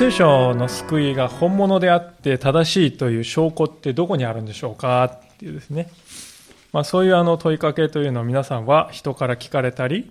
[0.00, 5.90] 聖書の救いが本物であって正しいという証拠ってどこにあるんでしょうかっていうですね。
[6.72, 10.10] まあそういうあの問いかけというのを皆さんは人から聞かれたり、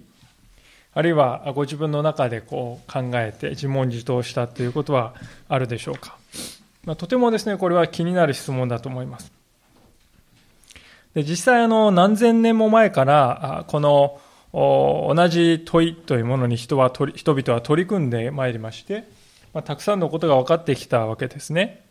[0.94, 5.16] あるいはご自分の中でこう考えて自問自答したということは
[5.47, 6.19] あるでしょうか。
[6.85, 9.31] まあ、とてもですね、これは気になる質問だと思います。
[11.16, 14.19] で実際あの何千年も前からこの
[14.53, 19.17] 同じ問いというものに人は人々は取り組んでまいりまして、
[19.53, 21.84] まあ、たくさんのことが分かってきたわけですね。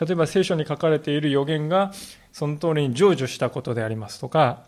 [0.00, 1.92] 例えば聖書に書かれている予言が
[2.32, 4.64] その通りに成就したことでありますとか、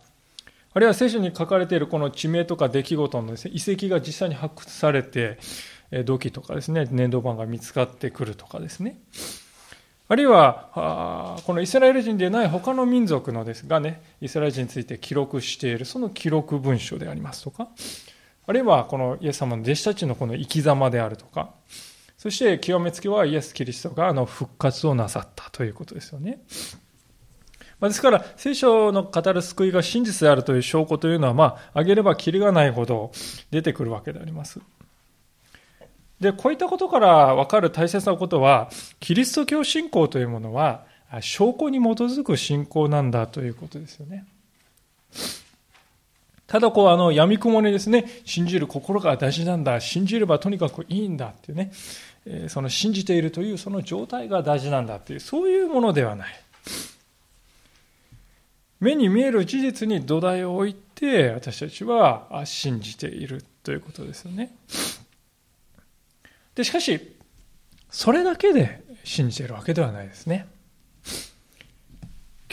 [0.74, 5.38] あるいは聖書に書かれているこの地名とか出来事のです、ね、遺跡が実際に発掘されて、
[6.04, 8.98] 土器とかですね、粘土板が見つかってくるとかですね。
[10.10, 17.68] あるいは、このイスラエル人でない他の民族のですがね、イスラエル人について記録している、その記録文書でありますとか、
[18.46, 21.50] あるいはこのイエス様の弟子たちのこの生き様であるとか、
[22.18, 26.40] そして極めつけはイエス・キリストがあの復活をなさったということですよね。
[27.80, 33.12] ですから、聖書の語る救いが真実であるという証拠というのは、まあ、挙げればきりがないほど
[33.52, 34.60] 出てくるわけであります。
[36.18, 40.86] で、こういったことから分かる大切なことは、キリスト教信仰というものは、
[41.20, 44.26] 証拠に基づく信仰なんだということですよね。
[46.48, 51.70] ただこう、あの、闇雲にですね、信じる心が大事なんだ、信じればとにかくいいんだっていうね、
[52.48, 56.28] その信じているというその状態が大事なんだっていう、そういうものではない。
[58.80, 64.50] 目に見える事実に土台を置いて、私たちは信じているということですよね。
[66.54, 67.14] で、しかし、
[67.90, 70.46] それだけで信じているわけではないですね。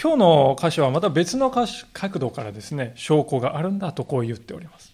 [0.01, 4.93] 今日の箇所はまた別の角度からですね、証拠があるんだとこう言っております。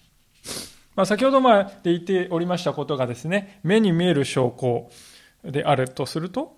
[0.95, 4.89] まあ、先ほどまで言っておりましたことがですね、目に見える証拠
[5.43, 6.55] であるとすると、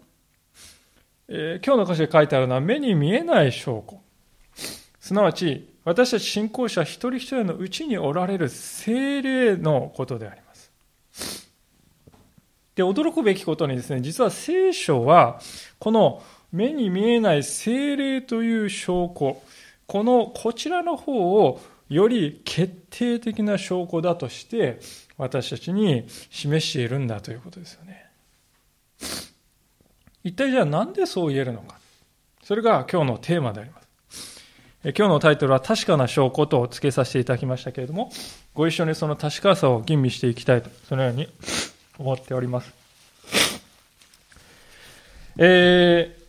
[1.29, 4.01] えー、今日の箇所で書いてあるのは目に見えない証拠。
[4.99, 10.71] すなわち、私たち信仰者一人一人のうちにおられる精霊のことであります。
[12.75, 15.39] で、驚くべきことにですね、実は聖書は、
[15.79, 19.41] この目に見えない精霊という証拠、
[19.87, 21.59] この、こちらの方を
[21.89, 24.79] より決定的な証拠だとして、
[25.17, 28.05] 私たちに示しているんだということですよね。
[30.23, 31.77] 一体じゃあなんでそう言えるのか。
[32.43, 34.43] それが今日のテーマであります。
[34.83, 38.11] 今日のタイトルは確かな証拠と付けさせていただきましたけれども、
[38.53, 41.27] ご一緒にその確かさを吟味していきたいと、そのように
[41.97, 42.73] 思っております。
[45.37, 46.22] えー、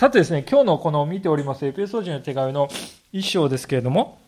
[0.00, 2.70] さてですね、今日のこの見ておりますエペソ人の手紙の
[3.12, 4.18] 一章ですけれども、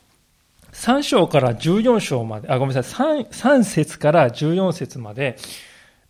[0.72, 5.38] 3章から14章まで、あ、ごめんなさい、3, 3節から14節まで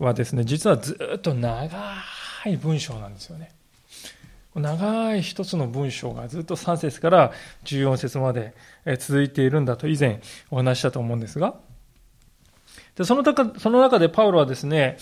[0.01, 1.95] はですね、実はずっと長
[2.47, 3.53] い文章なんですよね。
[4.57, 8.55] 長い一つの文章がずっと3節から14節まで
[8.99, 11.55] 続いているんだと以前お話したと思うんですが、
[12.97, 14.97] でその中その中でパウロはですね、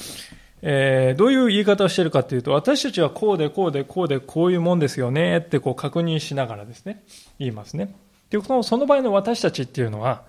[0.62, 7.04] えー、どういう言い方をしているかというと、私たちはこうでこうでこうでこういうもんですよねってこう確認しながらですね、
[7.38, 7.94] 言いますね。
[8.30, 10.24] で、このその場合の私たちっていうのは、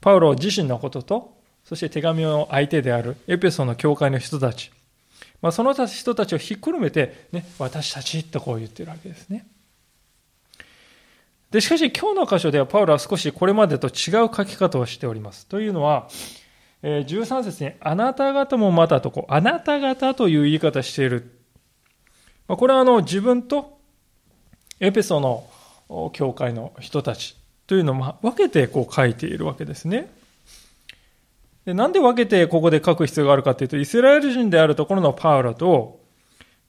[0.00, 4.70] パウロ自身のことと、そして手紙の相手であるエペソの教会の人たち、
[5.42, 9.46] まあ、その人たちをひっくるめて、ね、私たちとこう言ってるわけですね。
[11.50, 13.92] で、しかし今日の箇所ではパウロは少しこれまでと違う
[14.34, 15.46] 書き方をしております。
[15.46, 16.08] というのは、
[16.82, 21.38] 13節に、あなた方もまたとこう、あなた方という言い方している。
[22.46, 23.78] これはあの自分と
[24.80, 27.36] エペソの教会の人たち
[27.66, 30.10] というのを分けてこう書いているわけですね。
[31.64, 36.00] でなんで分けてここで書く必要があるかというと、イスラエル人であるところのパウロと、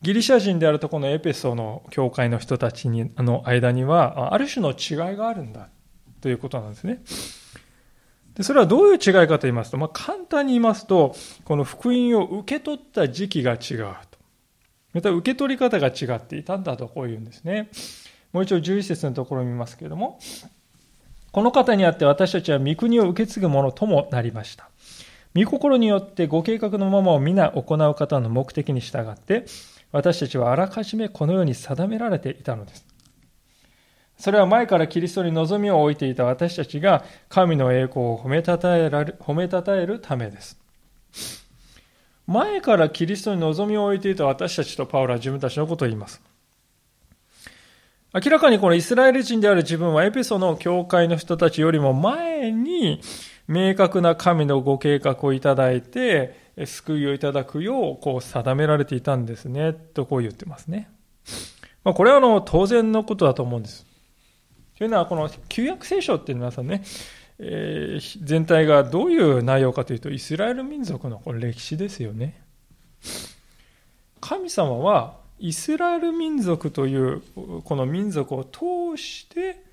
[0.01, 5.69] ギリシャ人であるところのエペソの教会の人たちにの間には、ある種の違いがあるんだ
[6.19, 7.01] ということなんですね。
[8.43, 11.15] それはどういう違いかと言いますと、まあ、簡単に言いますと、
[11.45, 14.19] この福音を受け取った時期が違うと。
[14.93, 17.69] また受け取り方が違っていたんだとこう言うんですね。
[18.33, 20.19] もう一度11節のところを見ますけれども、
[21.31, 24.69] この方にあって私たちは御国を受け継ぐものともなりました。
[25.33, 29.45] 御心によってご計画のままを皆行う方の目的に従って、
[29.93, 32.85] 私たちはあらかじめこのように定められていたのです。
[34.21, 40.61] それは前からキリストに望みを置いていた私たちが神の栄光を褒めたたえられ褒めたたえるためです。
[42.27, 46.21] 前からキリストに望みを置いていた私たちとパウロは自分たちのことを言います。
[48.13, 53.01] 明らかにこのイスラエル人である自分はエペソの教会の人たちよりも前に
[53.47, 60.91] 明確な神のご計画をいただいて、救いをいただくようこう定められていたんですね、とこう言ってますね。
[61.83, 63.89] まあ、これはあの当然のことだと思うんです。
[64.81, 66.81] というのは、この旧約聖書って皆さんね、
[67.37, 72.41] えー、全体がどういう内容かというと、イスラエル民族のこれ歴史ですよね。
[74.19, 77.21] 神様はイスラエル民族という
[77.63, 79.63] この民族を通して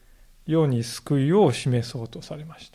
[0.47, 2.71] 世に救いを示そうとされまし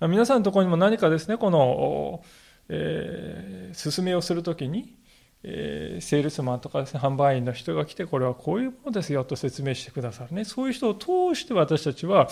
[0.00, 0.08] た。
[0.08, 2.24] 皆さんのところにも何かですね、この、
[2.68, 4.96] えー、進めをするときに、
[5.44, 10.44] え、セールスマンとかですね、販売員の人が来て、これはこういうものですよと説明してくださるね。
[10.44, 12.28] そういう人を通して私たちは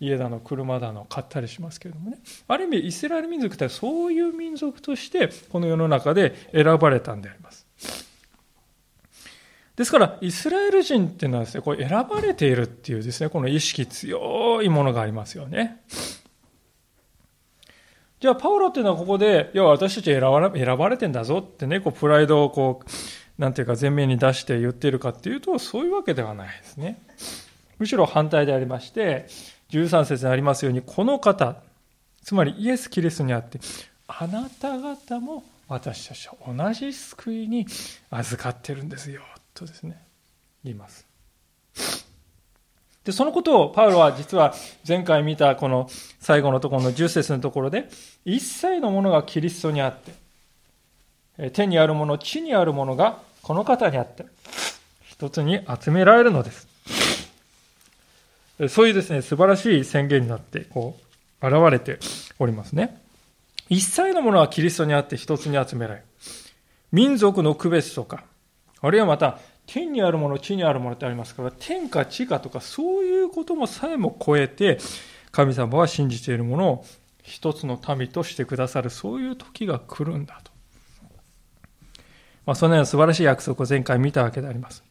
[0.00, 2.18] 家だの車だの買ったりしますけれどもね。
[2.48, 7.66] ある意味、イスラエル民族ってそういう民族として、この世の中で選ばれたんであります。
[9.76, 15.84] ですから、イスラエル人っていうのはですね、これ選ばれているっていうですね、この意識強いものがありますよね。
[18.20, 27.00] じゃあ、パウロっていうのはここで、要は私たち選ば選ばれてんだぞってね、こう、プライドをこう、なんていうか前面に出して言ってるかっていうと、そういうわけではないですね。
[27.78, 29.26] むしろ反対でありまして、
[29.70, 31.56] 13節にありますように、この方、
[32.24, 33.60] つまりイエス・キリストにあって、
[34.08, 37.66] あなた方も私たちは同じ救いに
[38.10, 39.22] 預かってるんですよ。
[39.54, 40.02] とですね、
[40.64, 41.06] 言います。
[43.08, 44.52] で、そのことをパウロは実は
[44.86, 45.88] 前回見たこの
[46.20, 47.88] 最後のところの10節のところで、
[48.26, 49.96] 一切のものがキリストにあっ
[51.38, 54.26] て、天にあるもの、地にあるものがこの方にあって、
[55.06, 56.68] 一つに集められるのです。
[58.68, 60.98] そういうですね、素晴らしい宣言になって、こ
[61.40, 62.00] う、現れて
[62.38, 63.00] おりますね。
[63.70, 66.06] 一切のものはキリストにあって一つに集められる。
[66.92, 68.24] 民族の区別とか、
[68.82, 69.38] あるいはまた、
[69.68, 74.78] 天にあるもの、地にあるものってありますから、天か地かとか、そういうこともさえも超えて、
[75.30, 76.84] 神様は信じているものを
[77.22, 80.50] 一つの民としてくださる、そういう時が来るんだと。
[82.46, 84.82] まあ、そのような素晴らしい約束を前回見たわけであります。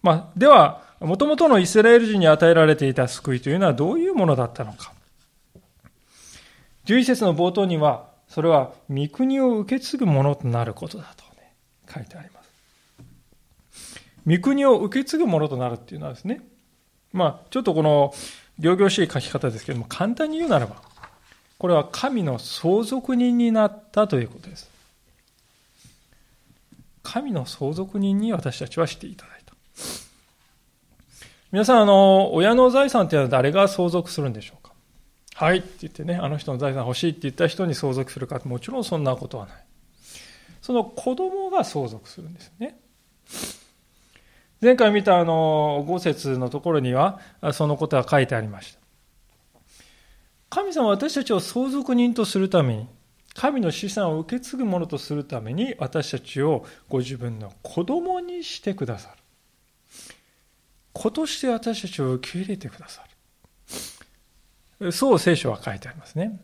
[0.00, 4.92] まあ、では、もともとのイスラエル人に与えられていた救いというのはどういうものだったのか。
[6.84, 11.52] 11節の冒頭には、それは御国を受け継ぐものとなることだと、ね、
[11.92, 12.35] 書いてあります。
[14.26, 16.40] 御国を受け継ぐものとなるっていうのはですね、
[17.12, 18.12] まあ、ちょっとこの、
[18.58, 20.82] 行々しい書き方ですけれども、簡単に言うならば、
[21.58, 24.70] これは神の相続人になったということです。
[27.02, 29.54] 神の相続人に私たちはしていただいた。
[31.52, 34.72] 皆さん、あの、親の財産っていうのは誰が相続するんでしょうか？
[35.34, 39.56] はいって言ってね、あの人の財産欲しいって言った人に相続するかもちろんそんなことはない。
[40.60, 42.76] その子供が相続するんですね。
[44.66, 47.20] 前回見たあの、五節のところには、
[47.52, 48.80] そのことが書いてありました。
[50.48, 52.88] 神様は私たちを相続人とするために、
[53.32, 59.22] 神の資産を受け継ぐものとするために、私たちをご自分の子供にしてくださる。
[60.92, 63.04] 子として私たちを受け入れてくださ
[64.80, 64.90] る。
[64.90, 66.40] そう聖書は書いてありますね。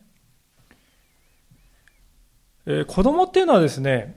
[2.67, 4.15] え子供っていうのはですね、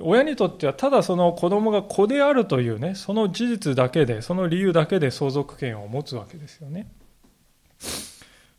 [0.00, 6.88] 親にとってはただその子供が子であるというね、その事実だけで、その理由だけで相続権を持つわけですよね。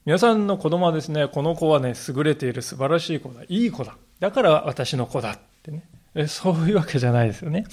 [0.05, 3.95] 皆さんの子供はですね、この子はね、優れている素晴らしい子だ、いい子だ。
[4.19, 5.83] だから私の子だってね。
[6.27, 7.65] そういうわけじゃないですよね。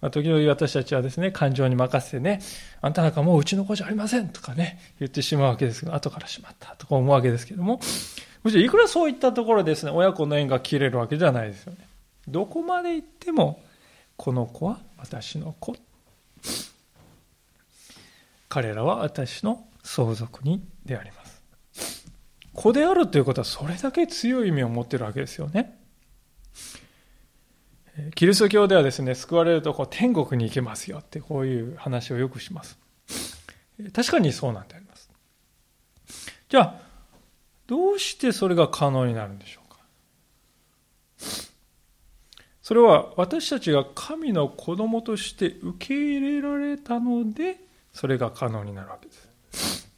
[0.00, 2.40] まあ、時々私たちはですね、感情に任せてね、
[2.80, 7.80] あんたなんかもううちの子じゃありませんとかね、言ってしまうわけですけど、後からしまったとか思うわけですけども、
[8.42, 11.85] むしろいくらそういったところですね、親子の縁が切れるわけじゃないですよね。
[12.28, 13.62] どこまで行っても、
[14.16, 15.76] この子は私の子。
[18.48, 22.06] 彼らは私の相続人であります。
[22.52, 25.78] 子であるということはそれだけ強い意味を持ってるわけですよね。
[28.14, 32.78] キリスト教ではですね、救われるとこう天国に行けますよってこういう話をよくします。
[33.92, 35.10] 確かにそうなんであります。
[36.48, 36.80] じゃあ、
[37.66, 39.78] どうしてそれが可能になるんでしょうか
[42.66, 47.60] それは私たちが神の子供として受け入れられたので、
[47.92, 49.12] それが可能になるわけで
[49.52, 49.88] す。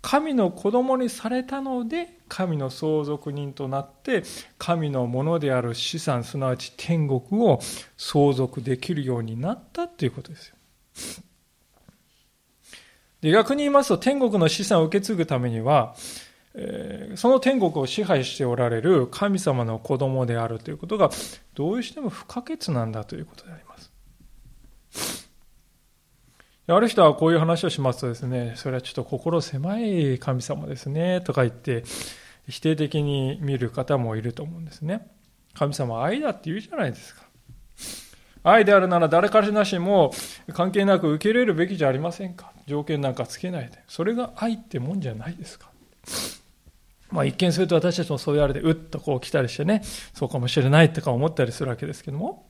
[0.00, 4.22] 神の子供にされたので神の相続人となって
[4.56, 7.60] 神のものである資産すなわち天国を
[7.98, 10.56] 相続できるようになったということですよ
[13.20, 15.94] で逆に言いますと天国の資産を受け継ぐためには、
[17.16, 21.10] その天国を支配しておられる神様の子供であるということが
[21.54, 23.92] どうしても不可欠なんだということであります
[26.66, 31.84] ある人はこういう話をしますとですね、それはちょっと心狭い神様ですね、とか言って、
[32.48, 35.06] 否定的に見る方もいると思うんですね。
[35.52, 37.24] 神様は愛だって言うじゃないですか。
[38.42, 40.12] 愛であるなら誰からなしも
[40.52, 43.82] 関係なく受け入れるべきじゃありませんか条件なんかつけないで。
[43.86, 45.70] それが愛ってもんじゃないですか。
[47.10, 49.82] まあ一見すると私たちもそう言われて、うっとこう来たりしてね、
[50.12, 52.46] そうかもしれないとか思ったりするわけですけども。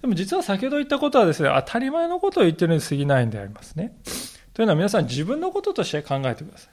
[0.00, 3.96] でも実は先ほど言ったことはですね、当たり前のことを言ってるに過ぎないんでありますね。
[4.54, 6.72] というのは皆さん自分のこととして考えてください。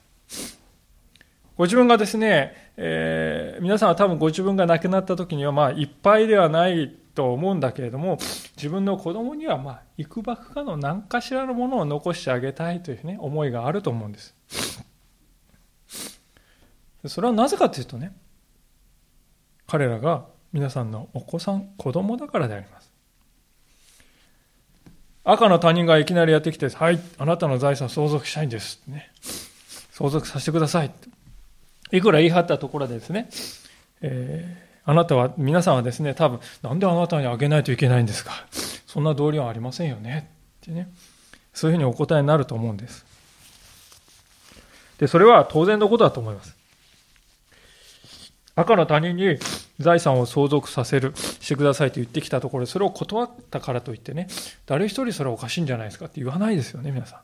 [1.56, 8.18] ご自分がですね、えー、皆さんは多分ご自分が亡くなった時にはまあいっぱいではないと思うんだけれども、
[8.56, 14.34] 自分の子供にはまあ、いくばくかの何かしらのものを残してあげたいというね、思いがあると思うんです。
[17.08, 18.12] それはなぜかというとね、
[19.66, 22.90] 彼らが皆さんのお子さん、子供だからであります。
[25.24, 28.80] 赤の他人がいきなりやってきて、はい、あなたの財産相続したいんです。
[28.86, 29.10] ね。
[29.90, 30.92] 相続させてください。
[31.90, 33.28] いくら言い張ったところでですね、
[34.02, 38.32] えー、あなたは、皆さんはですね、多分、なんであなたにあげないといけないんですか
[38.86, 40.30] そんな道理はありませんよね。
[40.62, 40.88] ってね。
[41.52, 43.04] そういうふうにお答えになると思うんです。
[44.98, 46.55] で、それは当然のことだと思います。
[48.56, 49.38] 赤の他人に
[49.78, 54.28] 財産を相続させる、してくださいと言ってきたところで、それを断ったからといってね、
[54.64, 57.20] 誰一人それはおかしいんじゃないですかって言わないですよね、皆さん。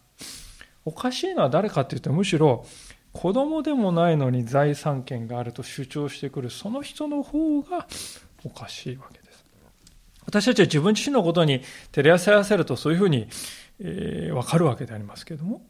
[0.84, 2.66] おかしいのは誰かっていうと、むしろ、
[3.12, 7.86] 子供でもないのに財産権があると主張してくる、その人の方が
[8.44, 9.44] おかしいわけです。
[10.26, 11.62] 私たちは自分自身のことに
[11.92, 13.28] 照れ合わせると、そういうふうに、
[13.80, 15.62] えー、わかるわけでありますけれども、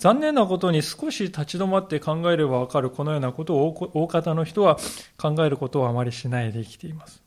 [0.00, 4.78] 残念なことに少し立ち止まって考えればわかるこのようなことを大方の人は
[5.18, 7.22] 考えることをあまりしないで生きています。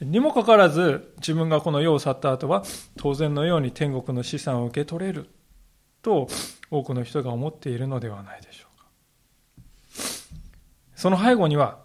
[0.00, 2.64] にもかかわらず自分がこの世を去った後は
[2.96, 5.28] 当然のように天国の資産を受け取れる
[6.02, 6.26] と
[6.68, 8.86] 多くの人が思っているのではないでしょうか。
[10.96, 11.78] その背後には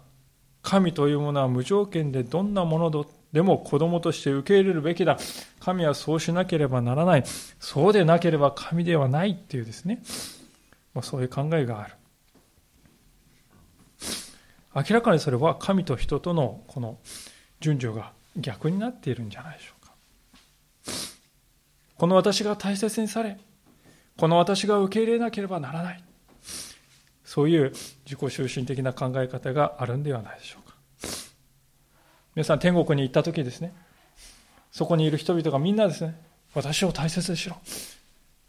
[0.62, 2.90] 神というものは無条件でどんなもの
[3.32, 5.18] でも子供として受け入れるべきだ。
[5.58, 7.24] 神はそうしなければならない。
[7.60, 10.02] そうでなければ神ではないっていうですね。
[10.94, 11.94] まそういう考えがある。
[14.74, 16.98] 明らかにそれは神と人とのこの
[17.60, 19.92] 順序が逆になっているんじゃないでしょうか。
[21.96, 23.38] この私が大切にされ、
[24.18, 26.04] この私が受け入れなければならない。
[27.24, 27.72] そういう
[28.04, 30.61] 自己中心的な考え方があるんではないでしょう。
[32.34, 33.74] 皆さん天国に行った時ですね、
[34.70, 36.18] そこにいる人々がみんなですね、
[36.54, 37.56] 私を大切にしろ。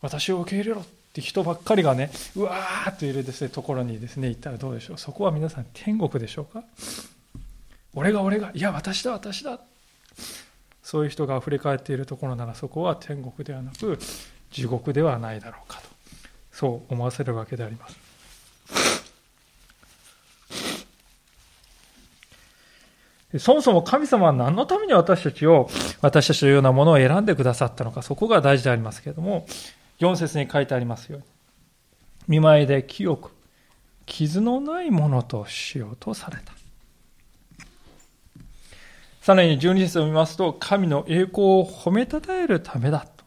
[0.02, 4.98] 私を受け入れろって人ばっかりがね、うわーっといるですね、ところにですね、行ったらどうでしょう。
[4.98, 6.64] そこは皆さん天国でしょうか？
[7.94, 9.60] 俺が俺が、いや、私だ、私だ。
[10.82, 14.00] そういう人が溢れ返っているところなら、そこは天国ではなく、
[14.52, 15.90] 地獄ではないだろうかと。
[16.52, 19.03] そう思わせるわけであります。
[23.40, 25.70] そもそも神様は何のために私たちを、
[26.02, 29.46] 私たちのようなものを選んでくださったのか、そこが大事でありますけれども、
[30.00, 31.26] 4節に書いてありますように、
[32.28, 33.32] 見舞いで清く、
[34.06, 36.54] 傷のないものとしようとされた。
[39.22, 43.24] さらに12節を見ますと、神の栄光を褒めたたえるためだと。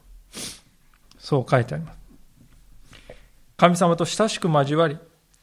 [1.18, 1.98] そう書いてあります。
[3.56, 4.98] 神様と親しく交わり、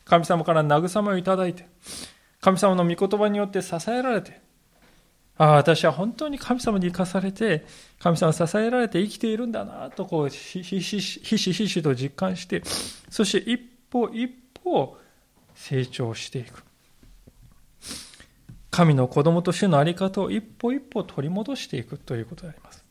[0.05, 1.65] 神様から慰めをいただいて、
[2.39, 4.41] 神様の御言葉によって支えられて、
[5.37, 7.65] ああ、私は本当に神様に生かされて、
[7.99, 12.61] 神様に支えられて生きているんだなと、こう、ひしひしひしと実感して、
[13.09, 14.97] そして一歩一歩
[15.55, 16.63] 成長していく。
[18.69, 22.83] 神の子供としての在り方を一歩一歩取り戻していくということであります。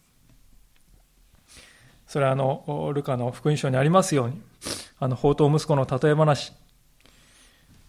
[2.06, 4.40] それはあの、ルカの福音書にありますように、
[5.00, 6.52] あの、宝刀息子の例え話。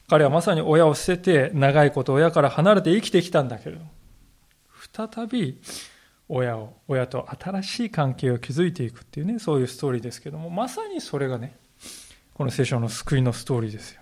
[0.07, 3.91] 彼はまさに親を捨てて長いこと親から離れて生きてきたんだけれども、
[4.95, 5.59] 再び
[6.29, 11.55] 親を、親と新しい関係を築いていくっていうね、そういうストーリーですけども、まさにそれがね、
[12.33, 14.01] この聖書の救いのストーリーですよ。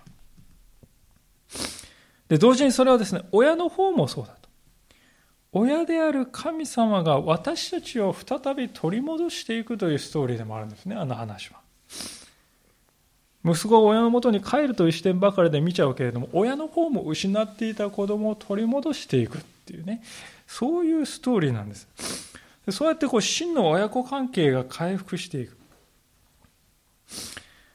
[2.28, 4.48] で、同時にそれはですね、親の方もそうだと。
[5.52, 11.60] 親である神様が私たちを再び取り戻していくというストーリーでもあるんですね、あの話は。
[13.44, 20.02] 息子が親のもとに帰るという視点ばかりで見ちゃうけれども、親の方も失っていた子供を取り戻していくっていうね、
[20.52, 21.88] そういうストーリーなんです。
[22.70, 25.56] そうやってこう真の親子関係が回復していく。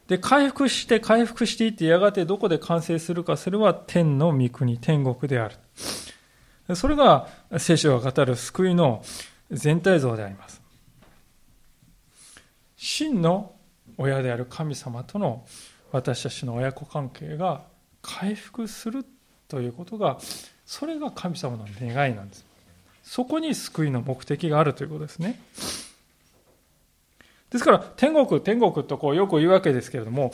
[0.08, 6.76] で、回復して回復していってやがてどこで完成するか、それは天の御国、天国である。
[6.76, 9.04] それが聖書が語る救いの
[9.50, 10.62] 全体像であります。
[12.76, 13.56] 真の
[13.98, 15.48] 親である神様との
[15.92, 17.64] 私たちの親子関係が
[18.04, 19.04] 回復する
[19.48, 20.20] ということが
[20.66, 22.47] それが神様の願いなんです
[23.08, 25.40] そこに救いの目的があるということですね。
[27.50, 30.34] ですから天国天国とこうよく言うわけですけれども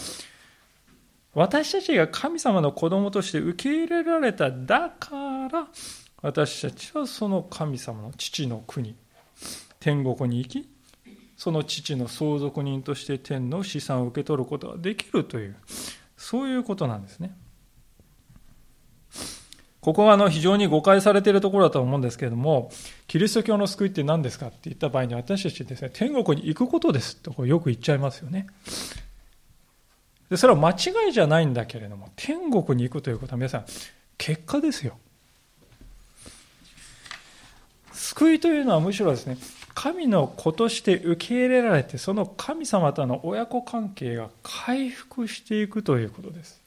[1.35, 5.67] 私たちが神様の子供として受け入れられただから
[6.23, 8.95] 私たちはその神様の父の国
[9.79, 10.67] 天国に行き
[11.37, 15.55] その父の相続人として天の資産を受け取ることができるという
[16.17, 17.35] そういうことなんですね。
[19.83, 22.71] ここはあの非常に誤解されているところだと思うんですけれども、
[23.05, 28.47] キリスト教の救いって何ですかって言った場合に私たちですね、天国に行くことですとこよく言っちゃいますよね。
[30.29, 33.65] でそれは間違いじゃないんだけれども、天国に行くということは皆さん、
[34.17, 34.97] 結果ですよ。
[37.91, 39.37] 救いというのはむしろですね、
[39.75, 46.61] 神の子として受け入れられて、その神様との親子関係が回復していくということです。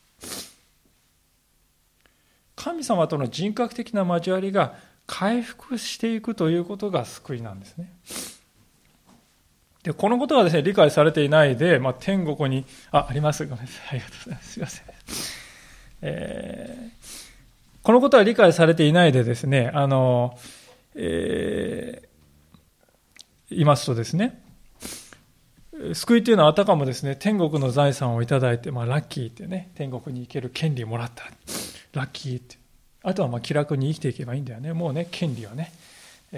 [2.56, 4.75] 神様との人格的な交わりが
[5.06, 7.92] 回復していくということが救いなんですね。
[9.84, 13.46] で、このことがですね、理解されていないで、まあ、天国に、あ、あります。
[13.46, 13.86] ごめんなさい。
[13.90, 14.52] ありがとうございます。
[14.52, 14.84] すいません。
[16.02, 20.36] えー、このことは理解されていないでですね、あの、
[20.96, 22.08] えー、
[23.50, 24.42] 言いますとですね、
[25.95, 31.25] 救いというのはあたかもですね、天国の財産をいただいて、まあ、ラッキーってね、天国に行ける権利もらった。
[31.92, 32.56] ラッキーって。
[33.02, 34.73] あとはまあ気楽に生きていけばいいんだよね。
[34.73, 35.73] もうね、権利はね、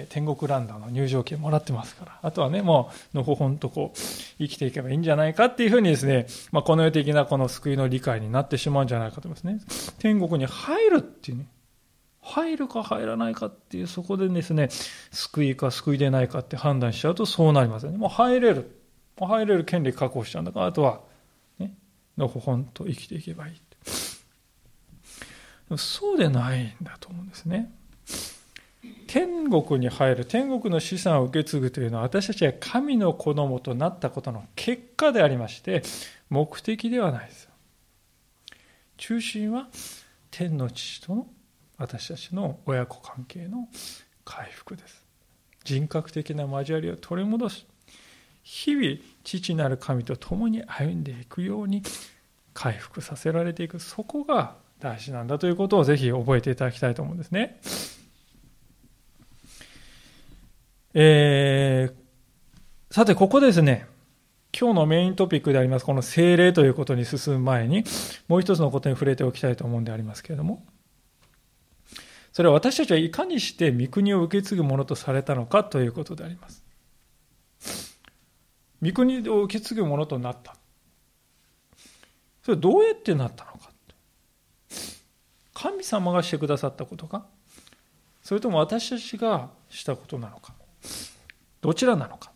[0.09, 2.19] 天国ランダーの入場券もらってますから。
[2.21, 3.97] あとはね、もう、のほほんとこう、
[4.37, 9.93] 生きていけばいいんじゃないかっていうふうにですね、まあ、この世的なこの救いの理解になってしまうんじゃないかと思いますね。
[9.97, 11.47] 天国に入るっていうね、
[12.21, 14.69] 入るか入らないかっていう、そこでですね、
[15.11, 17.97] 救いか救いでないかって判断しちゃうとそうなりますよね。
[17.97, 18.78] もう入れる。
[19.19, 21.01] も入れる権利確保しちゃうんだから、あとは、
[21.57, 21.73] ね、
[22.17, 23.61] のほほんと生きていけばいい。
[25.77, 27.71] そうでないんだと思うんですね。
[29.07, 35.83] 天国に入る、天国の資産を受け継ぐというのは私たちが神の子供となったことの結果でありまして、
[36.29, 37.49] 目的ではないです。
[38.97, 39.67] 中心は
[40.31, 41.27] 天の父との
[41.77, 43.67] 私たちの親子関係の
[44.25, 45.03] 回復です。
[45.63, 47.65] 人格的な交わりを取り戻し、
[48.43, 51.83] 日々父なる神と共に歩んでいくように
[52.53, 57.59] 回復させられていく、そこが大事なんだということをぜひ覚えていただきたいと思うんですね。
[60.93, 63.85] えー、さて、ここですね、
[64.57, 67.83] 今日のメイントピックであります、この精霊ということに進む前に、
[68.27, 70.65] もう一つのことに触れておきたいと思うんでありますけれども、
[72.31, 76.63] それは私たちはいかにして御国を受け継ぐものとされたのかということであります。
[78.81, 80.55] 御国を受け継ぐものとなった。
[82.43, 83.69] それどうやってなったのか。
[85.53, 87.25] 神様がしてくださったことか
[88.23, 90.53] それとも私たちがしたことなのか
[91.59, 92.31] どちらなのか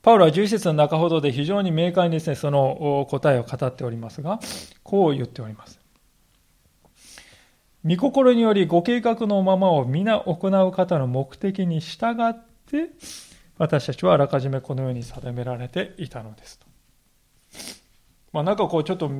[0.00, 4.38] パウロは11節の中ほどで非常に明快にですね、その答えを語っておりますが、
[4.82, 5.80] こう言っております。
[7.86, 12.34] 御心によりご計画のままを皆行う方の目的に従っ
[12.66, 12.90] て、
[13.58, 16.66] 私たちはあらかじめこのように定められていたのですと。
[18.32, 19.10] まあなんかこうちょっと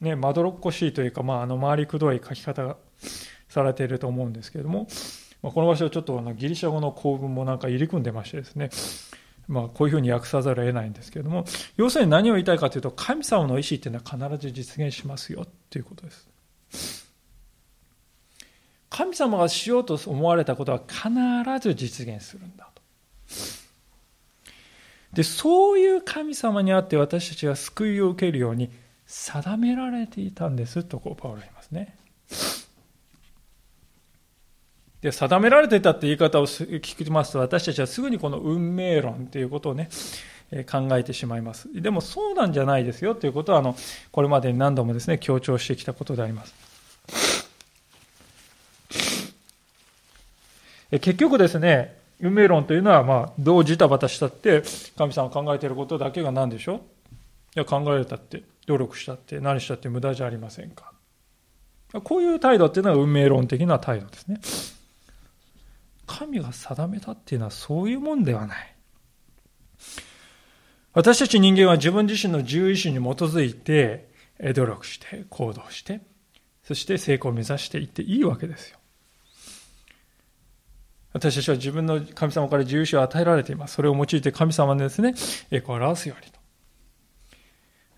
[0.00, 2.76] ね、まどろっこしいというか、まあ、あの回りくどい書き方が
[3.48, 4.88] されていると思うんですけれども、
[5.42, 8.70] まあ、この場所はちょっとあのギリシャ語の構文もなんか入り組んでましてですね、
[9.48, 11.44] まあ、こういうふうに訳さざるを得ないんですけれども、
[11.76, 17.06] 要するに何を言いたいかというと、神様の意思っていうのは必ず実現しますよということです。
[18.90, 21.08] 神様がしようと思われたことは必
[21.60, 22.82] ず実現するんだと。
[25.16, 28.70] で、そういう神様にあって私たちが救いを受けるように、
[29.06, 31.96] 定められていたんですとこうパウロ言いますね。
[35.00, 39.88] で定められていたって言い方を聞きますと私たちはすぐにこの運命論ということをね
[40.68, 41.68] 考えてしまいます。
[41.72, 43.76] でもそうなんじゃないですよということはあの
[44.10, 46.54] これまでに何度もですね強調してきたことであります。
[50.90, 54.62] 結局ですね運命論というのはまあどうジタバタしたって
[54.96, 56.76] 神様考えていることだけが何でしょう？
[56.76, 56.80] い
[57.54, 60.92] や考えたって努力したって何したって無駄じゃありませんか。
[62.02, 64.40] こういう態度っていうのは運命論的な態度ですね。
[66.06, 68.74] 神が定めたっていうのはそういうもんではない。
[70.92, 74.08] 私たち人間は自分自身の自由意志に基づいて
[74.54, 76.00] 努力して行動して
[76.62, 78.78] そして成功を目指していっていいわけですよ。
[81.16, 83.76] 私たちは自分の神様から自由意志を与えられています。
[83.76, 85.14] それを用いて神様にですね、
[85.50, 86.30] 栄光を表すように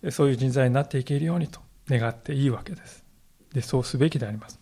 [0.05, 0.13] と。
[0.13, 3.05] そういう人材になっていけるようにと願っていいわけです。
[3.53, 4.61] で、そうすべきであります。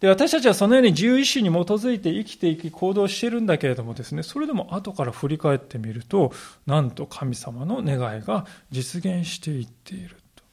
[0.00, 6.32] で、私たちはそのように自由意志に基づいて生きていき行動してるんだけれどもですね、それでも後から振り返ってみると、
[6.66, 10.44] なんと神様の願いが実現していっていると。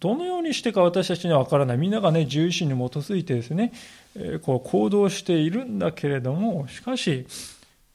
[0.00, 1.78] どのようにしてか私たちには分からない。
[1.78, 3.72] みんながね、自由意志に基づいてですね、
[4.16, 7.26] えこう行動しているんだけれども、しかし、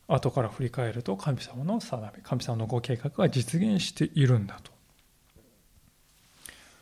[0.08, 4.72] 後から振り返ると神様の定め、神様のご計画が実現しているんだと。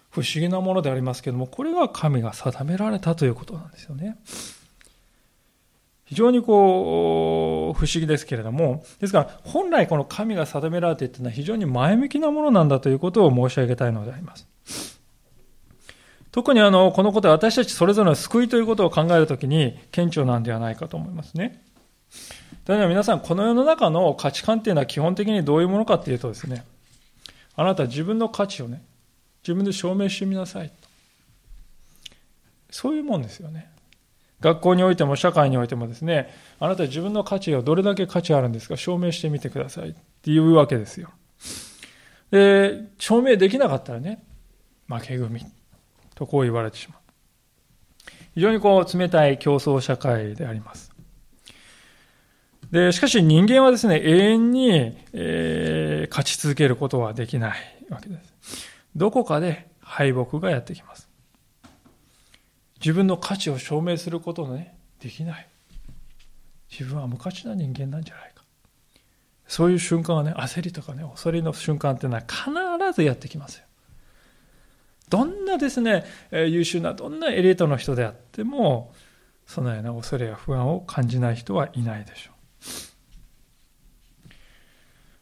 [0.10, 4.18] 不思議なものでありますけども、これが神が定められたということなんですよね。
[6.06, 14.46] 非常にこう、不思議ですけれども、ですから、本来この神が定められているというのは非常に前向きなものなんだということを申し上げたいのであります。
[16.32, 21.64] 特にあの、このことは私たちそれぞれの救いということを考えるときに顕著なんではないかと思いますね。
[22.66, 26.64] というのは皆さん、この世の中の価値観っていうのは基本的にどういうものかっていうとですね、
[27.56, 28.82] あなた自分の価値をね、
[29.44, 30.76] 自分で証明してみなさいと。
[32.70, 33.70] そういうもんですよね。
[34.40, 38.78] 学校においても社会においてもですね、あなた自分の価値がどれだけ価値あるんですか？
[38.78, 41.10] 証明してみてくださいっていうわけですよ。
[42.32, 44.24] で、証明できなかったらね、
[44.88, 45.42] 負け組
[46.22, 47.00] とこう言われてしまう。
[48.36, 50.92] 非常にこう冷たい競争社会であります。
[52.72, 57.58] で、しかし人間はですね、永遠に、えー、勝ち続けることはできない
[57.90, 58.68] わけです。
[58.96, 61.10] どこかで敗北がやってきます。
[62.80, 65.48] 自分の価値を証明することのね、できない。
[66.70, 68.44] 自分は無価値な人間なんじゃないか。
[69.48, 73.66] そういう瞬間はね、焦りとかね、恐れの瞬間っていうのは必ずやってきますよ。
[75.12, 78.94] どんなですね、優秀な、どんなエリートの人であっても、
[79.46, 82.34] そのような恐れや不安を感じない人はいないでしょう。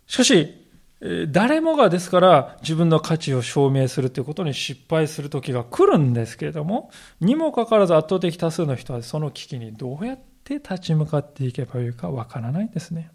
[0.05, 0.55] しかし、
[1.29, 13.09] 誰もがですから自分の価値を証明するということに失敗する時が来るんですけれども、にもかかわらず圧倒的多数の人はその危機にどうやって立ち向かっていけばよいかわからないんですね。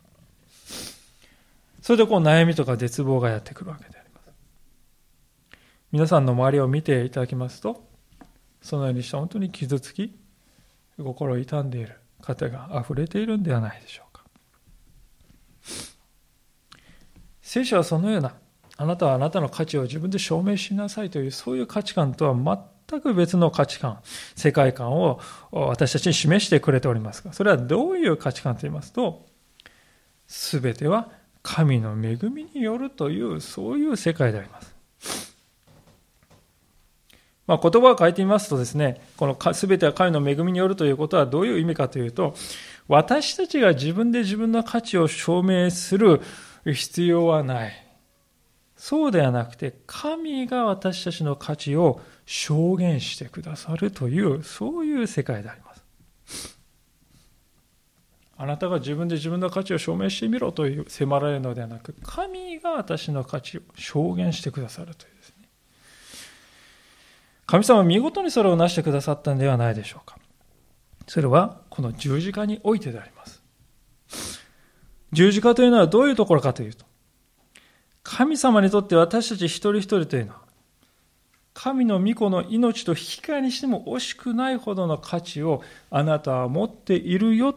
[1.83, 3.95] それでこう悩みとか絶望がやってくるわけです。
[5.95, 7.89] 皆さんの周りを見ていただきますと、
[8.61, 10.19] そのようにして本当に傷つき、
[10.99, 14.25] 心を痛んでいる方が溢れているんではないでしょうか
[17.43, 18.35] 聖書はそのような、
[18.77, 24.01] あなたはあなたの価値を自分で証明しなさいという、そういう価値観とは全く別の価値観、
[24.35, 25.21] 世界観を
[25.53, 29.25] 私たちに示してくれておりますが、それはどういう価値観と言いますと、
[30.27, 31.09] すべては
[31.45, 34.74] 神の恵みによるという、そういう世界であります。
[37.47, 42.35] まあ、言葉を変えてみますとですね、このすべては神の恵みによるということはどういう意味かというと、
[42.89, 46.21] 私たちが自分で自分の価値を証明する
[46.65, 47.73] 必要はない。
[48.77, 56.59] そうではなくて、神が私たちの価値を証言してくださるという、そういう世界であります。
[58.37, 65.14] あなたが自分で自分の価値を証明してみろという迫られるのではなく、神が私の価値を証言してくださるという。
[67.47, 70.19] 神様は見事にそれを成してくださったんではないでしょうか。
[71.07, 73.43] それはこの十字架においてであります。
[75.13, 76.85] 十字架というのはどういうところかというと、
[78.03, 80.41] 神様にとって私たち一人一人というのは、
[81.53, 87.55] 神の御子の命と引き換えにしても惜しくないほどの価値をあなたは持っているよ。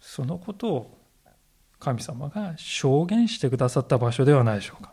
[0.00, 0.98] そのことを
[1.78, 4.92] 神様が証言してくださった場所ではないでしょうか。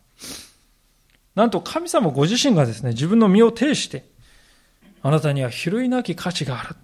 [1.37, 4.09] なんと神様ご自身がですね、自分の身を呈して、
[5.03, 6.75] あなたには比類なき価値がある。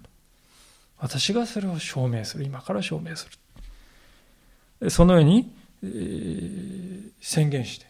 [0.96, 2.44] 私がそれを証明する。
[2.44, 3.28] 今から証明す
[4.80, 4.90] る。
[4.90, 7.86] そのようにえ、宣言して、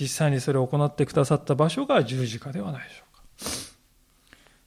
[0.00, 3.22] 実際にそれを行ってくださった場所が十字架ではないでしょうか。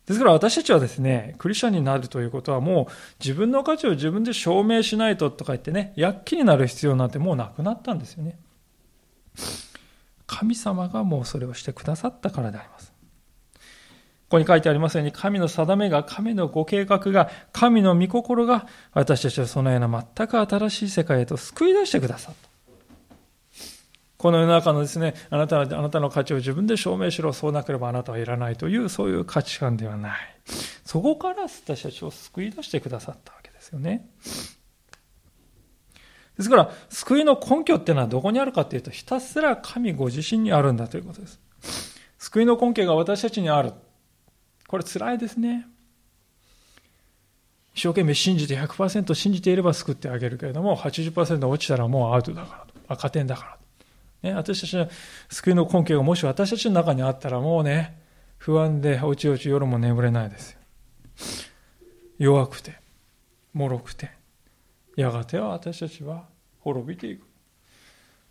[0.05, 8.37] ですから私たちはですね、クリスチャンになるということはもう自分の価値を自分で証明しないととか言ってね、躍起になる必要なんてもうなくなったんですよね。
[10.29, 12.93] 神様がもうそれをしてくださったからであります。
[14.29, 22.49] ここに書いてありますように、神の定めが、神のご計画が、神の御心が、私たちをそのような全く新しい世界へと救い出してくださった。
[24.17, 30.19] この世の中のですね、あなたは、あなたの価値を自分で証明しろ、そうなければあなたはいらないという、そういう価値観ではない。
[30.85, 34.07] そこから私たちを救い出してくださったわけですよね。
[36.39, 41.37] ですから、救いの根拠っていうのはどこにあるかというと、ひたすら神ご自身にあるんだということです。
[42.17, 43.73] 救いの根拠が私たちにある。
[44.65, 45.67] これ辛いですね。
[47.73, 52.95] 一生懸命信じて100%信じていれば救ってあげるけれども、80%落ちたらもうアウトだから。
[52.95, 53.57] 赤点だか
[54.23, 54.89] らね、私たちの
[55.27, 57.99] 救いの根拠がもし私たちの中にあったらもうね、
[58.37, 60.59] 不安でおちおち夜も眠れないですよ。
[62.17, 62.75] 弱くて、
[63.53, 64.18] 脆くて、
[64.99, 66.27] やがては私たちは
[66.59, 67.25] 滅びていく。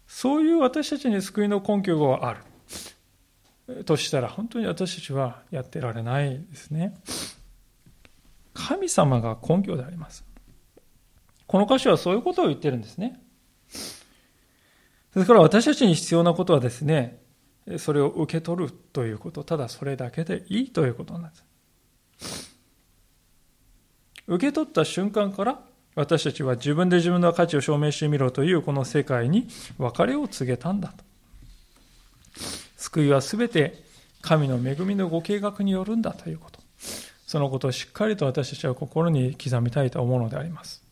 [0.06, 3.84] そういう私たちに救いの根拠がある。
[3.84, 6.94] としたら本当に私たちはやってられないですね。
[8.54, 10.24] 神様が根拠であります。
[11.46, 13.20] この箇所はそういうことを言ってるんですね。
[15.14, 17.22] ですから私たちに必要なことはですね、
[17.78, 21.36] それを受け取るということ、ただそれだけでいいということなんで
[22.18, 22.58] す。
[24.26, 25.62] 受け取った瞬間から
[25.98, 31.04] 私たちは自分で自分の価値を証明してみろというこの世界に別れを告げたんだと。
[32.76, 33.82] 救いはすべて
[34.22, 36.60] 神の恵みのご計画によるんだということ。
[37.26, 40.84] そのことをしっかりと私たちは心に刻みたいと思うのであります。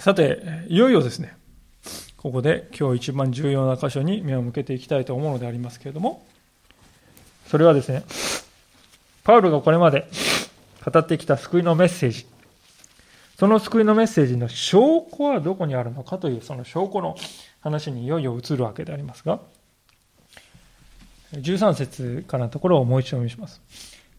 [0.00, 1.36] さて、いよいよですね、
[2.16, 6.26] ここで今日一番重要な箇所に目を向けていきたいと思うのでありますけれども、
[7.46, 8.02] それはですね、
[9.22, 10.10] パウロがこれまで
[10.84, 12.26] 語ってきた救いのメッセージ、
[13.38, 17.16] その救いのメッセージの証拠はどこにあるのかという、その証拠の
[17.60, 19.40] 話にいよいよ移るわけでありますが、
[21.32, 23.60] 13節からのところをもう一度お見します。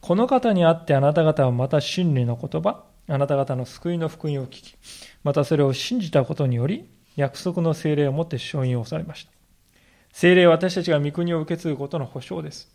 [0.01, 4.75] この方にあってあなた方はまた真理の言葉、あなた方の救いの福音を聞き、
[5.23, 9.32] またそれを信じたことにより、約束の精霊をもって承認をされました。
[10.12, 12.69] 精霊は私たちが御国を受け継ぐことの保証です。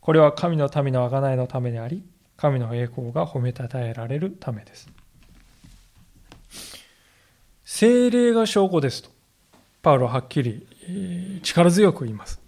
[0.00, 2.02] これは神の民の贖いのためであり、
[2.38, 4.88] 神の栄光が褒めたたえられるためです。
[7.64, 9.10] 精霊が証拠ですと、
[9.82, 10.66] パウロははっきり
[11.42, 12.40] 力強く言います。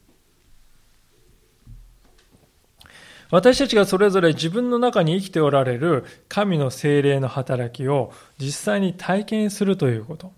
[3.31, 10.33] 私たちがそれぞれ自分の中に生きておられる神の精霊の働きを実際に体験するということ。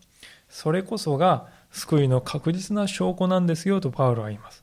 [0.49, 4.62] それこそが救いの確実な証拠なんですよとパウロは言います。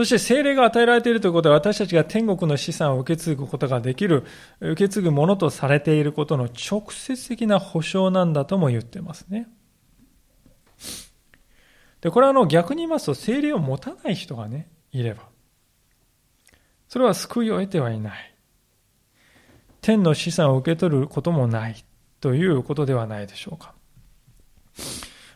[0.00, 4.24] そして精霊が与えられているということは私たちが天国の資産を受け継ぐことができる、
[4.58, 9.46] 受け継ぐものとされていることの直接的な保証なんだとも言ってますね。
[12.00, 15.24] で、これはあの逆に言いますと精霊を持たない人がね、いれば、
[16.88, 18.34] それは救いを得てはいない。
[19.82, 21.84] 天の資産を受け取ることもない
[22.22, 23.74] ということではないでしょうか。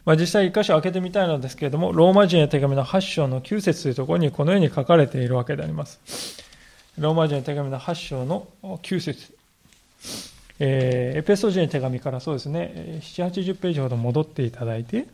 [0.04, 6.42] まあ、実際一箇所開けてみたいのですけれども、ローマ人へ手紙の8章の9節というところにこのように書かれているわけであります。
[6.98, 9.34] ローマ人へ手紙の8章の9節
[10.60, 15.06] えー、エペソ人へ手紙からそうですね、7、80ページほど戻っていただいて、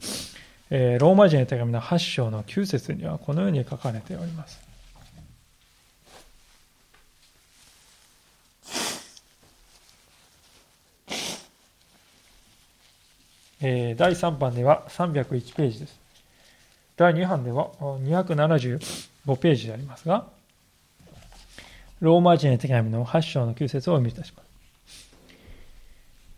[0.71, 4.70] えー、ローマ人へ手紙の8章の9節にはこのように書かれております。
[13.61, 16.01] え、第3版では301ページです。
[16.97, 18.79] 第2版では275
[19.37, 20.27] ページでありますが、
[22.01, 24.51] ローマ人へ手紙の8章の9節をお読みいたします。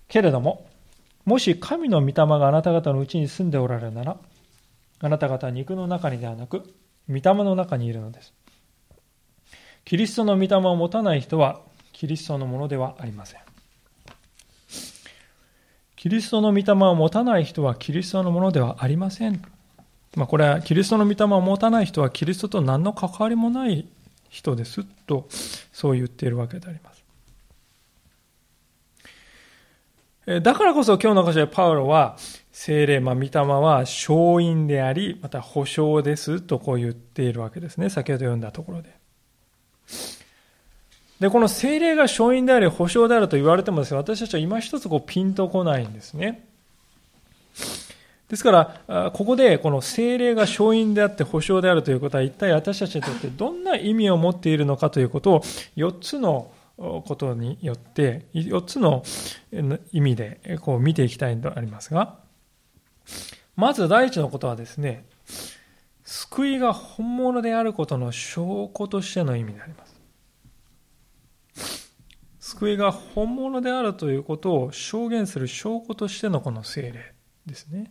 [0.09, 0.67] けれども、
[1.25, 4.17] もし神の御霊があなた方のうちに住んでおられるなら、
[5.01, 6.75] あなた方は肉の中にではなく、
[7.09, 8.33] 御霊の中にいるのです。
[9.85, 11.61] キリストの御霊を持たない人は、
[11.93, 13.52] キリストのものではありません。
[16.03, 19.41] キリストの御霊を持たない人はキリストのものではありません。
[20.17, 23.87] まあ、これはキリストの御霊を持たない人はキリストと何の関わりもない
[24.29, 25.29] 人ですと、
[25.73, 26.93] そう言っているわけでありま
[30.27, 30.41] す。
[30.41, 32.17] だからこそ今日の箇所でパウロは、
[32.51, 37.91] 精霊、まあ、御霊は勝因であり、また保証ですとこう言っているわけですね。
[37.91, 38.93] 先ほど読んだところで。
[41.23, 46.45] で、この精霊が勝因であり保証であると言われてもですね、私たちは今一つこうピンとこないんですね。
[48.29, 55.41] ですから、ここでこの精霊が勝因であって保証であるということは一体私たちにとってどんな意味を持っているのかということを
[55.77, 59.05] 4つのことによって4つの
[59.93, 62.17] 意味でこう見ていきたいとありますが
[63.55, 65.05] まず第一のことはですね
[66.03, 69.92] 救いが本物であることの証拠としての意味であります
[72.53, 77.15] 救いが本物であるということを証言する証拠としてのこの聖霊
[77.47, 77.91] ですね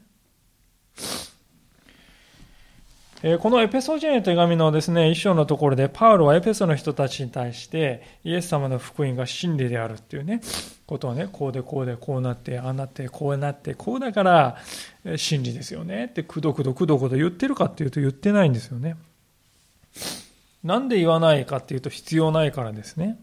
[3.39, 10.41] このエペソ人への手紙のですね、一章のところで、パウロはエペソの人たちに対して、イエス様の福音が真理であるっていうね、
[10.87, 14.57] ことをね、こうでこうでこうなって、ああなって、こうなって、こうだから
[15.17, 18.95] 真理ですよねって、くどくどくどくど言ってるかっていうと言ってないんですよね。
[20.63, 23.19] なんで言わないかっていうと必要ないからですね。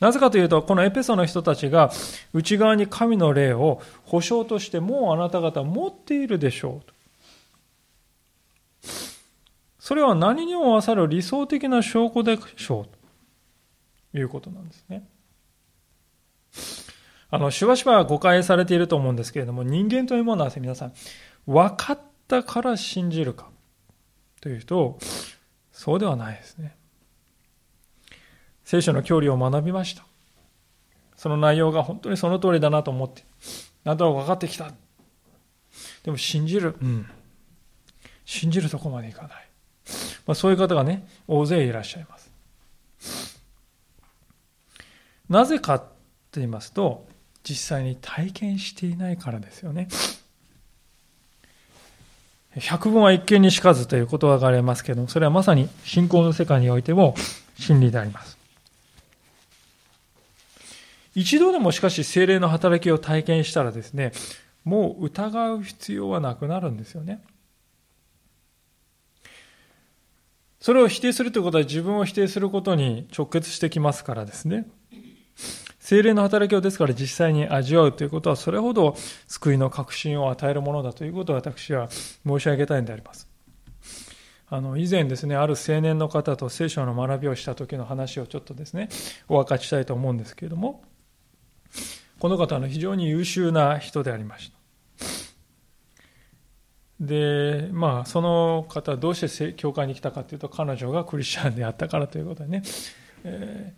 [0.00, 1.90] なぜかというと、このエペソの人たちが
[2.32, 6.90] 内側に神の霊を保証としてもうあなた方持っているでしょう。
[9.78, 12.88] それは何にも勝る理想的な証拠でしょう。
[14.12, 15.06] ということなんですね。
[17.30, 20.92] あの、しばしば誤解されていると思うんですけれども、人間というものは、皆さん、
[21.46, 23.50] 分かったから信じるか
[24.40, 24.98] というと、
[25.72, 26.76] そうではないですね。
[28.64, 30.04] 聖書の教理を学びました。
[31.16, 33.24] その内容が本当にその通りだなと思って、
[33.84, 34.72] なんとなく分かってきた。
[36.02, 36.76] でも信じる。
[36.80, 37.06] うん。
[38.24, 39.30] 信じるとこまでいかない。
[40.26, 42.30] まあ、そういう方がね、大勢いらっしゃいます。
[45.28, 45.86] なぜかと
[46.34, 47.06] 言いますと、
[47.42, 49.88] 実際に体験していないからですよね。
[52.56, 57.14] 百聞は一見にしかずという言葉がありますけど、それはまさに信仰の世界においても
[57.58, 58.33] 真理であります。
[61.14, 64.12] 一度でもしかし精霊の働きを体験したらですね、
[64.64, 67.22] もう疑う必要はなくなるんですよね。
[70.60, 74.66] それを否定するということは自分を否定することに直結してきますからですね。
[75.78, 78.96] 精霊の働きをですから実際に味わうということはそれほど
[79.28, 83.28] 救いの確信を与えるものだということを私は申し上げたいんであります。
[84.48, 88.88] あの以前ですね、ある青年の方と聖書の学びをした時の話をちょっとですね、
[89.28, 90.82] お分かちしたいと思うんですけれども、
[92.24, 94.56] この方は非常に優秀な人でありました。
[96.98, 102.62] で、まあ、その方どうして教会に来たかというと、彼女がクリスチャンであったからということでね、
[103.24, 103.74] え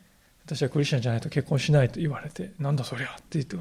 [0.46, 3.56] ー、私はクリスチャンじゃないと結婚しないと言われて、なんだそりゃって言って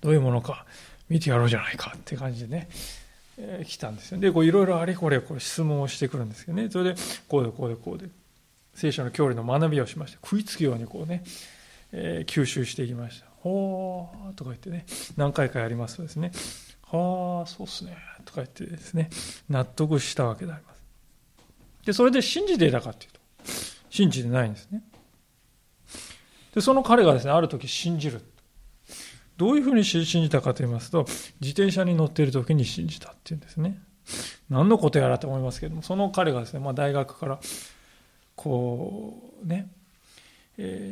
[0.00, 0.64] どういうものか
[1.10, 2.70] 見てやろうじゃないかって感じでね、
[3.36, 4.18] えー、来たんですよ。
[4.18, 8.08] で、いろいろあれこれこれ質問をしてくるんですけどね、それで、こうでこうでこうで、
[8.72, 11.22] 聖書の教理の学びをしまして、食いつくようにこうね、
[11.92, 13.31] えー、吸収していきました。
[13.42, 16.30] ほーとか言ってね、何回かやりますとですね、
[16.92, 19.10] はあ、そうっすね、とか言ってですね、
[19.48, 20.82] 納得したわけであります。
[21.84, 23.20] で、それで信じていたかっていうと、
[23.90, 24.84] 信じてないんですね。
[26.54, 28.22] で、その彼がですね、ある時信じる。
[29.36, 31.04] どういうふうに信じたかと言いますと、
[31.40, 33.82] 自転車に乗っている時に信じたっていうんですね。
[34.50, 37.40] 何のことやらと思いますけども、その彼がですね、まあ、大学から、
[38.36, 39.68] こう、ね、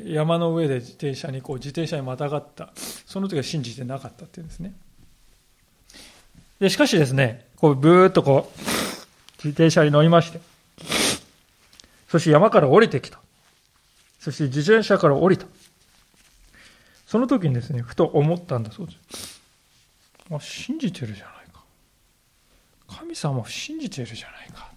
[0.06, 2.70] 山の上で自転車にこう自転車にまたがった。
[2.74, 4.74] その時は信じてなかったっていうんですね。
[6.58, 8.60] でしかしですねこうブーッとこう
[9.38, 10.40] 自転車に乗りまして。
[12.08, 13.20] そして山から降りてきた。
[14.18, 15.46] そして自転車から降りた。
[17.06, 19.40] その時にですねふと思ったんだそうです。
[20.30, 21.62] あ信じてるじゃないか。
[22.88, 24.70] 神様を信じてるじゃないか。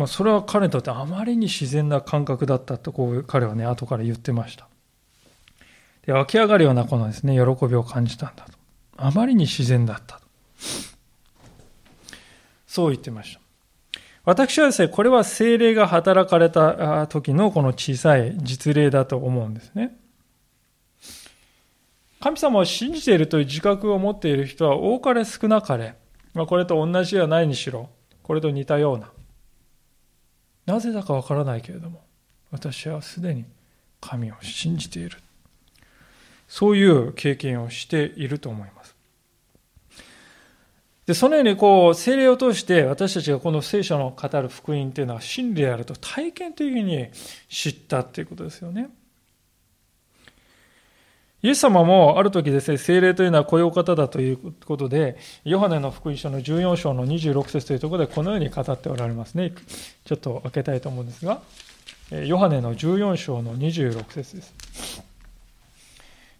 [0.00, 4.66] まあ、それは彼にとってあまりに自然な感覚だったとこう彼はね後から言ってました。
[6.06, 8.52] で湧き上がるようなこのですね喜びを感じたんだと。
[8.96, 10.22] あまりに自然だったと。
[12.66, 13.40] そう言ってました。
[14.24, 19.98] 私はですねこれは精霊が働かれた時のこの小さい実例だと思うんですね。
[22.20, 25.94] 神様を信じているという自覚を持っている人は多かれ少なかれ、
[26.32, 27.90] まあ、これと同じではないにしろ
[28.22, 29.10] これと似たような
[30.70, 32.00] なぜだかわからないけれども
[32.52, 33.44] 私はすでに
[34.00, 35.18] 神を信じている。
[36.46, 38.94] そういう経験をしていると思います。
[41.06, 47.08] でそのようにこう精霊を通して私たちがこの聖書の語る福音というのは真理であると体験的に
[47.48, 48.90] 知ったということですよね。
[51.42, 59.52] イエス様もある時ですね、精霊というのはこういうお方だということで、ヨハネの福音書の14章の26節というところでこのように語っておられますね。
[60.04, 61.40] ちょっと開けたいと思うんですが、
[62.10, 64.54] ヨハネの14章の26節です。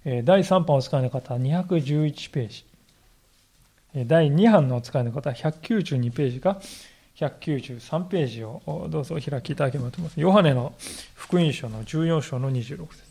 [0.04, 2.64] 第3版お使いの方は211ページ。
[4.06, 6.60] 第2版のお使いの方は192ページか
[7.16, 10.20] 193ページをどうぞお開きいただければと思います。
[10.20, 10.74] ヨハネの
[11.14, 13.09] 福音書の14章の26節。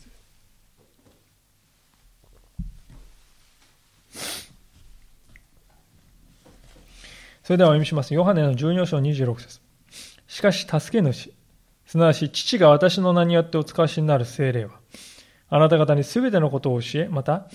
[7.50, 8.14] それではお読みします。
[8.14, 9.58] ヨハネの14章26節
[10.28, 11.32] しかし、助け主、
[11.84, 14.78] すなわち父が私の名によってお使わしになる精霊は、
[15.48, 17.48] あなた方にすべてのことを教え、また、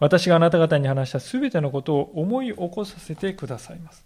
[0.00, 4.04] 私があなた方に話したすべてのことを思い起こさせてくださいます。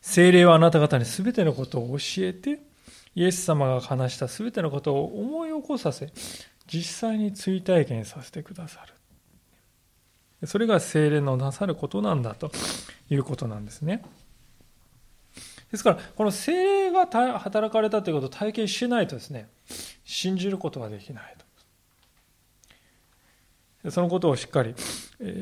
[0.00, 2.58] 精霊はあなた方にすべてのことを教えて、
[3.14, 6.10] イエス様が話したすべてのことを思い起こさせ、
[6.66, 8.94] 実際に追体験させてくださる。
[10.44, 12.50] それが精霊のなさることなんだと
[13.10, 14.02] いうことなんですね。
[15.70, 17.06] ですから、この精霊が
[17.38, 19.48] 働かれたということを体験しないとですね、
[20.04, 21.36] 信じることはできない
[23.82, 23.90] と。
[23.90, 24.74] そのことをしっかり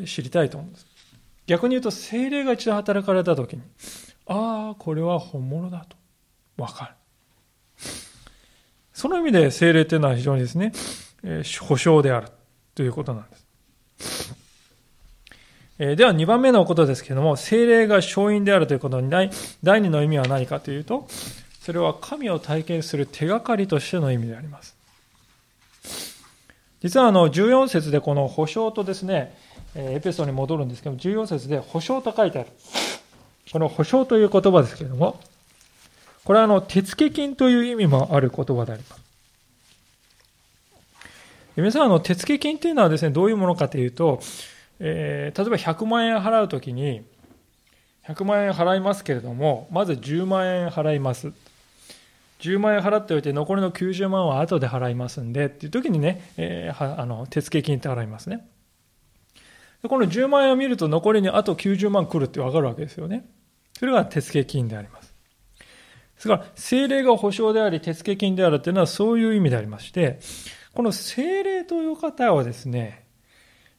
[0.07, 0.86] 知りたいと思うんです。
[1.47, 3.62] 逆に言うと、精霊が一度働かれたときに、
[4.26, 5.97] ああ、これは本物だと。
[6.57, 6.94] わかる。
[8.92, 10.72] その意味で精霊というのは非常にですね、
[11.61, 12.28] 保証である
[12.74, 13.45] ということなんです。
[15.79, 19.29] では2番目のことですけれども、精霊が勝因であるということに第
[19.62, 21.07] 2の意味は何かというと、
[21.61, 24.74] それは神を体験する手がかりとしての意味であります。
[26.81, 29.37] 実はあの14節でこの保証とですね、
[29.74, 32.49] エペソに戻るんですけども、14節で保証と書いてある。
[33.53, 35.20] この保証という言葉ですけれども、
[36.24, 39.03] これはあの手付金という意味もある言葉であります。
[41.55, 44.20] 皆さん、あの手付金というのはですね、どういうものかというと、
[44.81, 47.03] えー、例えば100万円払うときに、
[48.07, 51.33] 100万円払いますけれども、まず10万円払います。
[52.41, 58.47] 10万円払っておいて、残りの90万は後で払いますんで、っていう時にね、えー、あの手付金って払いますね。
[59.83, 63.27] でこの10万円を見ると、残りにあと90万来るってわかるわけですよね。
[63.79, 65.14] それが手付金であります。
[66.16, 70.20] ですから、精霊が保証であり、手付金であるというのはそういう意味でありまして、
[70.74, 73.05] この精霊という方はですね、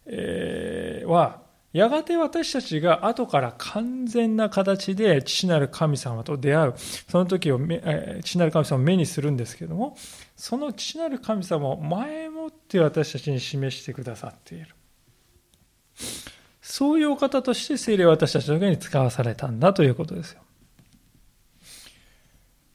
[0.08, 1.42] えー、は、
[1.74, 9.96] やがて私たちが後から完全な形で父なる神様と出会う、その時を、え父なる神様を目にするんですけども、
[10.36, 14.68] その父なる神様を前もって私たちに示してくださっている。
[16.62, 20.42] そういうお方として聖霊は私たちの上に使わされたんだということですよ。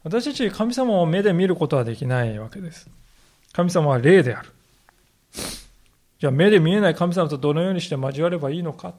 [0.03, 2.89] 私たち神様を目で見ることはできないわけです。
[3.53, 4.49] 神様は霊である。
[6.23, 8.93] じゃあ目で見えない神様とどのようにして交わればいいのか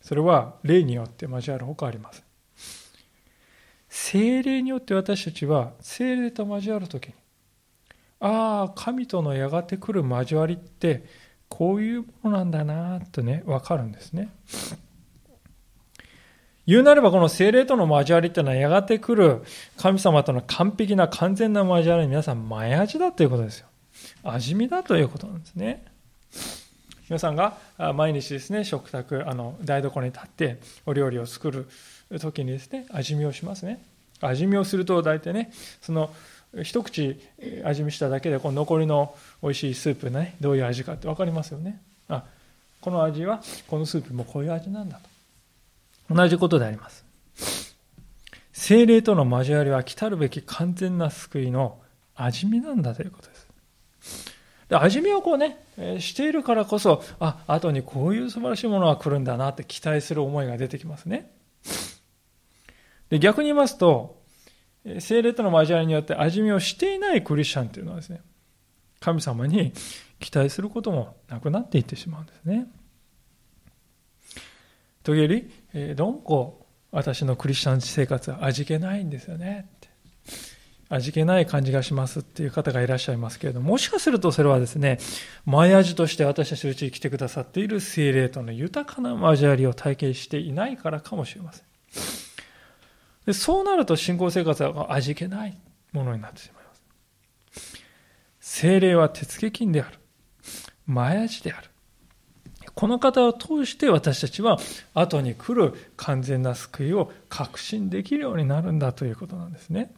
[0.00, 2.24] それは霊によって交わるほかありません。
[3.90, 7.14] 精霊によって私たちは精霊と交わるときに、
[8.20, 11.04] ああ、神とのやがて来る交わりって
[11.50, 14.30] こういうものなんだなとね、わかるんですね。
[16.66, 19.42] 言うなればこの精霊との交わりっていうのはやがて来る
[19.76, 23.66] 神様との完璧な完全な交わりに皆さん前味だということですよ。
[24.22, 25.84] 味見だということなんですね。
[27.08, 27.58] 皆さんが
[27.94, 31.68] 毎日ですね、食卓、あの台所に立ってお料理を作る
[32.20, 33.84] 時にですね、味見をしますね。
[34.20, 36.10] 味見をすると大体ね、その
[36.62, 37.20] 一口
[37.64, 41.80] 味見しただけでこの残りの美味しいスープね、どういう味かって分かりますよね。
[42.08, 42.24] あ、
[42.80, 45.00] この味はこのスープもこういう味なんだ
[46.08, 46.14] と。
[46.14, 47.04] 同じことであります。
[48.52, 51.78] 精霊との交わりは来たるべき完全な救いの
[52.14, 53.33] 味見なんだということです。
[54.68, 61.30] で味見をこうね、えしているからこそ、あ、後にこういう素晴らしいものが来るんだなって期待する思いが出てきますね。
[63.10, 64.22] で逆に言いますと、
[64.98, 68.22] 精霊との交わりによって味見をしていないクリスチャンというのはですね、
[69.00, 69.72] 神様に
[70.18, 72.66] 期待することもなくなっていってしまうんですね。
[75.02, 79.68] というより、えー、どんこ私のクリスチャン生活は味気ないんですよね。
[80.88, 84.98] 味気ない感じがしますっていう方がいらっしゃいますけれども、もしかするとそれはですね、
[85.46, 91.64] 前味として私たちのうちに来てくださっている精霊との豊かな交わりを体験していないからかもしれません。
[93.26, 95.56] でそうなると信仰生活は味気ない
[95.92, 96.82] ものになってしまいます。
[98.40, 99.98] 精霊は手付金である。
[100.86, 101.70] 前味である。
[102.74, 104.58] この方を通して私たちは
[104.94, 109.94] 後に来る完全な救いを確信できるようになるんだということなんですね。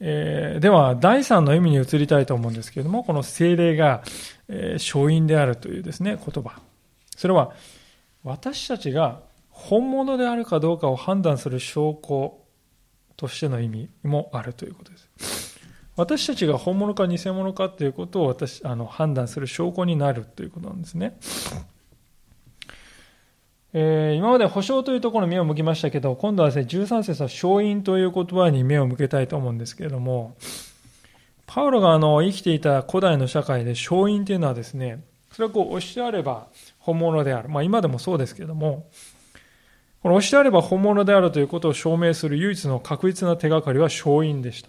[0.00, 4.02] えー、では、第三の意味に移りたいと思うんですけれども、この精霊が、
[4.48, 6.60] えー、勝因であるというですね、言葉。
[7.16, 7.52] それは、
[8.22, 9.20] 私たちが
[9.50, 12.38] 本物であるかどうかを判断する証拠
[13.16, 15.58] としての意味もあるということです。
[15.96, 21.18] 私たちが本物か偽物かということを私あの判断する証拠になるということなんですね。
[23.74, 30.36] えー、今まで保証というところに目を向きましたけど、今度はですね、13節は勝因という言葉に目を向けたいと思うんですけれども、
[31.46, 35.02] パウロがあの生きていた古代の社会で勝因というのはですね、
[35.32, 36.48] それはこう押してあれば
[36.78, 37.48] 本物である。
[37.48, 38.86] まあ今でもそうですけれども、
[40.02, 44.68] この押してあれば本物であるということを証明する唯一の確実な手がかりは勝因でした。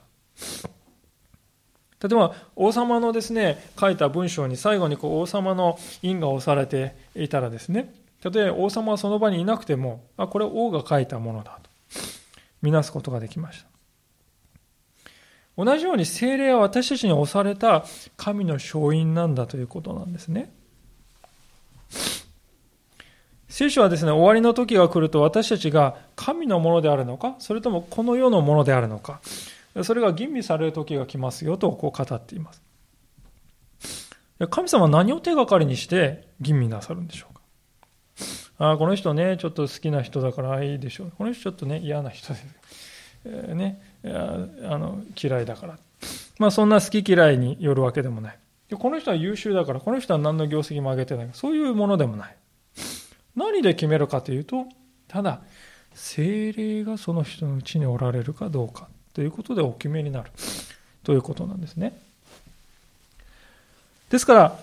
[2.01, 11.69] 例えば、王様のですね、書いた文章に最後にこう王様の印が押されていたらですね、たとえ王様はその場にいなくても、あ、これは王が書いたものだと、
[12.61, 13.69] 見なすことができました。
[15.57, 20.51] 同じように精霊は私たちに押された神の勝因なんだということなんですね。
[23.49, 29.21] 聖書はですね、終わりの時が来ると私たちが神のものであるのか、それともこの世のものであるのか、
[29.83, 32.61] それが吟味される時が来ますよとこう語っています。
[34.49, 37.28] 神様は何を手がかりにして吟味なさるんでしょう？
[38.59, 41.11] あこの人ね、ちょっと好きな人だからいいでしょう。
[41.17, 42.45] この人ちょっとね、嫌な人です。
[43.25, 45.79] えー、ね、あの嫌いだから。
[46.37, 48.37] まあそんな好き嫌いによるわけでもない。
[48.69, 51.29] でこの人は優秀だから、この人は何の業績も上げてない。
[51.33, 52.35] そういうものでもない。
[53.35, 54.65] 何で決めるかというと、
[55.07, 55.41] ただ、
[55.93, 60.31] 精霊がその人のうちにおられるかどうかということでお決めになる
[61.03, 61.97] ということなんですね。
[64.09, 64.59] ですから、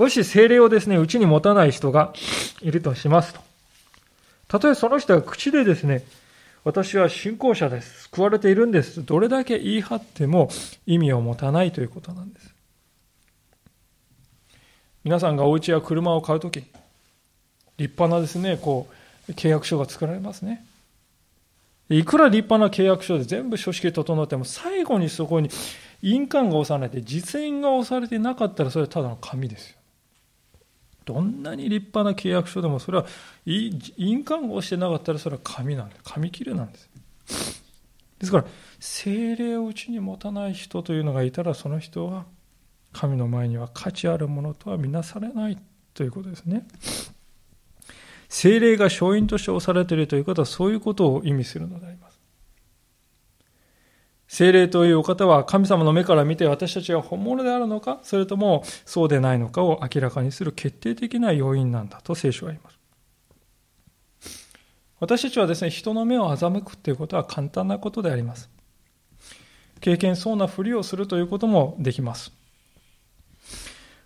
[0.00, 2.14] もし精霊をですね、うちに持たない人が
[2.62, 3.40] いるとしますと。
[4.48, 6.04] たとえその人が口でですね、
[6.64, 8.04] 私は信仰者です。
[8.04, 9.04] 救われているんです。
[9.04, 10.48] どれだけ言い張っても
[10.86, 12.54] 意味を持たないということなんです。
[15.04, 16.70] 皆さんがお家や車を買うとき、立
[17.76, 18.88] 派なですね、こ
[19.28, 20.64] う、契約書が作られますね。
[21.90, 25.50] いくら立派な契約書で全部書式整っても、最後にそこに
[26.00, 29.79] 印鑑が押されて、実印が押されてなかったら、それはただの紙ですよ。
[31.04, 33.06] どんなに立派な契約書でも、それは
[33.44, 36.00] 印鑑をしてなかったら、それは紙なんです。
[36.04, 36.90] 紙切れなんです。
[38.18, 38.44] ですから、
[38.78, 42.26] 精霊をうちに持たない人というのがいたら、その人は、
[42.92, 45.58] 神の前には価値あるものとは見なされない
[45.94, 46.66] ということですね。
[48.28, 52.09] 精霊が勝因として押されているということは、そういうことを意味するのであります。
[54.32, 62.78] 精霊というお方は神様の目から見て私たちが本物であるのか、それともそうでないのかを明らかにする決定的な要因なんだと聖書は言います。
[65.00, 68.48] 私たちはですね、人の目を欺くということは簡単なことであります。
[69.80, 72.30] 経験そうなふりをするということもできます。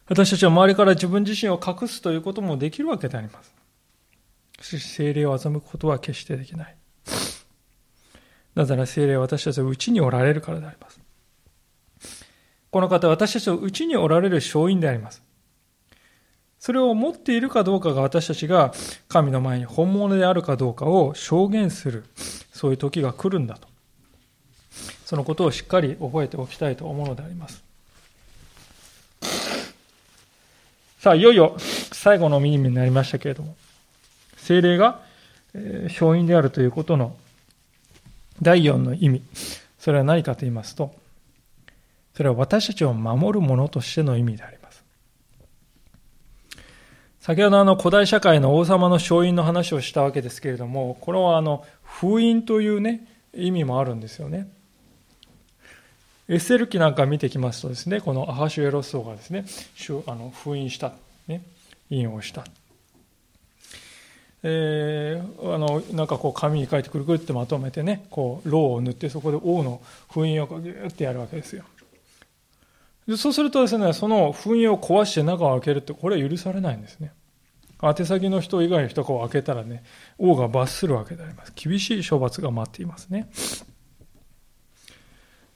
[0.09, 3.55] 私たちは周りから自分自身を隠すということもできるわけであります。
[4.63, 6.77] しかし、精霊を欺くことは決してできない。
[8.55, 11.01] なぜなら精霊は私たちのうちにおられるからであります。
[12.71, 15.23] この方は私たちのうちにおられる勝因であります。
[16.59, 18.73] それを持っているかどうかが私たちが
[19.09, 22.05] 神の前に本物であるかどうかを証言する、
[22.53, 23.69] そういう時が来るんだと。
[25.05, 27.63] そのことをしっかり覚えておきたいと思うのであります。
[30.99, 31.57] さあ、いよいよ
[31.93, 33.57] 最後のミニミになりましたけれども、
[34.39, 35.01] 精霊が
[35.85, 37.15] 勝因であるということの
[38.43, 39.23] 第4の意味、
[39.79, 40.95] それは何かと言いますと、
[42.15, 44.85] それは私たちを守るものとしての意味であります。
[47.21, 54.49] 先ほどあの古代社会の王様の勝因の話をしたわけですけれども、これはあの封印というね、意味もあるんですよね。
[56.29, 59.45] エッセル記なんか見てきますとですね、このアハシュエロス王がですね、
[60.07, 60.93] あの封印した、
[61.29, 61.43] ね、
[61.91, 62.45] 印をした。
[64.47, 69.81] えー、あのなんかこう紙に書いてくるくるってまとめてねこうろうを塗ってそこで王の
[70.13, 71.65] 封印をギューってやるわけですよ。
[73.09, 77.13] でそうするとですねその封印を壊して中を開けるってこれは許されないんですね。
[77.83, 79.83] 宛先の人以外の人を開けたらね
[80.19, 81.53] 王が罰するわけであります。
[81.57, 83.31] 厳しい処罰が待っていますね。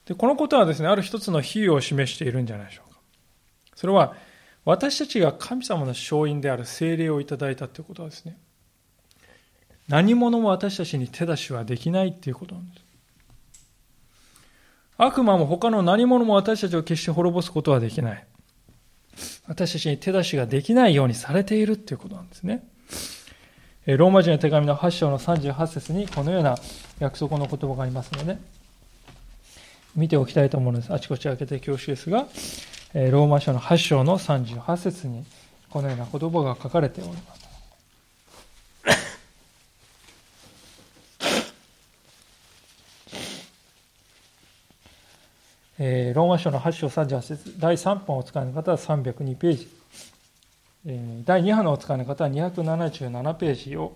[0.05, 2.99] でこのことはですねある一つの比喩を示しているんじゃないでしょうか。
[3.75, 4.15] それは
[4.65, 8.39] 私たちが神様の勝因である精霊をいただいたということはですね
[9.89, 12.83] 何者も私たちに手出しはできないっていうことなんです。
[14.97, 18.25] 悪魔も他の何者も私たちを決して滅ぼすことはできない。
[19.47, 22.63] 私たちに手出しができないようにされているっていうことなんですね。
[23.85, 26.55] ローマ人の手紙の8章の38節にこのような
[26.99, 28.41] 約束の言葉がありますので、ね
[29.95, 30.93] 見ておきたいと思うんです。
[30.93, 32.27] あちこち開けて恐縮ですが、
[33.09, 35.25] ローマ書の8章の38節に
[35.69, 37.48] このような言葉が書かれております。
[45.81, 49.69] え、ローマ書の8章38節第3版をお使いの方は302ページ、
[50.85, 53.93] え、第2版のお使いの方は277ページを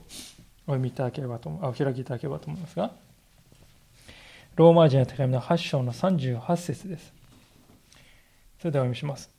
[0.66, 2.92] お読みいただければとお開きいただければと思いますが。
[4.56, 7.12] ローマ人の手紙の8章の38節です。
[8.60, 9.30] それではお読みします。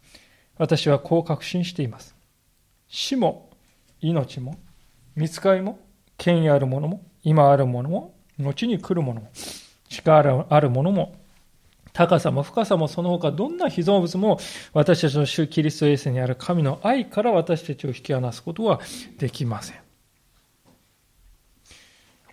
[0.58, 2.14] 私はこう確信しています。
[2.88, 3.48] 死も
[4.02, 4.58] 命も
[5.16, 5.78] 見つかりも
[6.18, 9.30] 権威あるものも今あるものも後に来るものも
[9.88, 11.23] 力あるものも
[11.94, 14.40] 高さも深さもその他どんな被造物も
[14.72, 18.80] 私たちの主キリストイエスにある神の愛から私たちを引き離すことは
[19.16, 19.76] できません。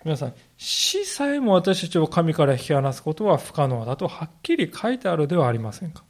[0.03, 6.03] 皆さん、死さえも私たちを神から引き離すことは不可能だとはっきり書いてあるではありませんか？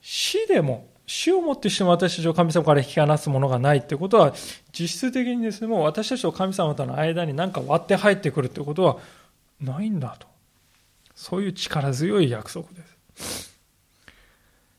[0.00, 4.32] 死でも死をもってしても私たちを神様から引き離すものがないってことは、
[4.72, 8.96] 実質的にですね、もう私たちと神様との間に何か割って入ってくるってことは
[9.60, 10.31] ないんだと。
[11.22, 12.82] そういう力強い約束で
[13.14, 13.52] す。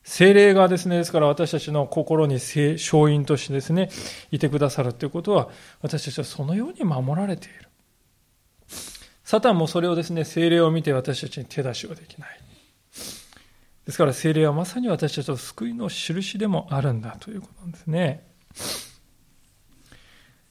[0.02, 3.88] 精霊がですね、ですから私たちの心に勝因としてですね、
[4.30, 5.48] いてくださるということは、
[5.80, 7.70] 私たちはそのように守られている。
[9.24, 12.38] サタンもそれをですね、精霊を見て私たちに手出しはできない。
[13.86, 18.26] ですから精霊はまさに私たちの救いの印でもあるんだということなんですね。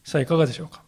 [0.04, 0.83] さあ、いかがでしょうか？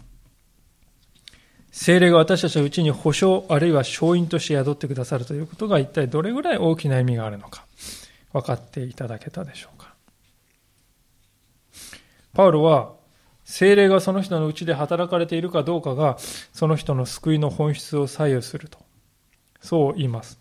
[1.78, 7.65] 精霊が私たちのうちに保証あるいは勝因として宿ってくださるということが一体どれぐらい大きな意味があるのか
[8.32, 9.93] 分かっていただけたでしょうか。
[12.34, 12.93] パウロは
[13.43, 16.17] 精霊がその人のうちで働かれているかどうかが
[16.53, 18.80] その人の救いの本質を左右すると
[19.59, 20.39] そう言います。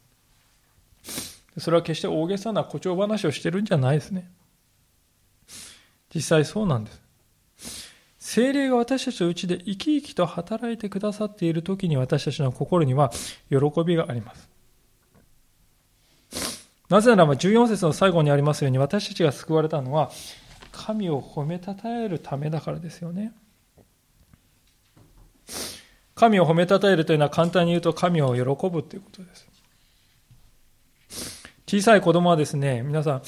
[1.58, 4.30] それは決して大げさな誇張話をしてるんじゃないですね。
[6.14, 7.03] 実際そうなんです。
[8.34, 13.12] 精霊が私たちのうちで生き生きと働いてくださっている時に私たちの心には
[13.48, 14.50] 喜びがあります。
[16.88, 20.10] なぜならば14節の最後にありますように私たちが救われたのは
[20.72, 23.32] 神を褒めたたえるためだからですよね。
[26.16, 29.46] 神を褒めたたえるというのは簡単に言うと神を喜ぶということです。
[31.68, 33.22] 小さい子供はですね、皆さん、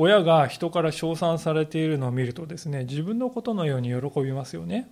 [0.00, 4.90] 親が人から称賛されているのを見るとですね、自分のことのように喜びますよね。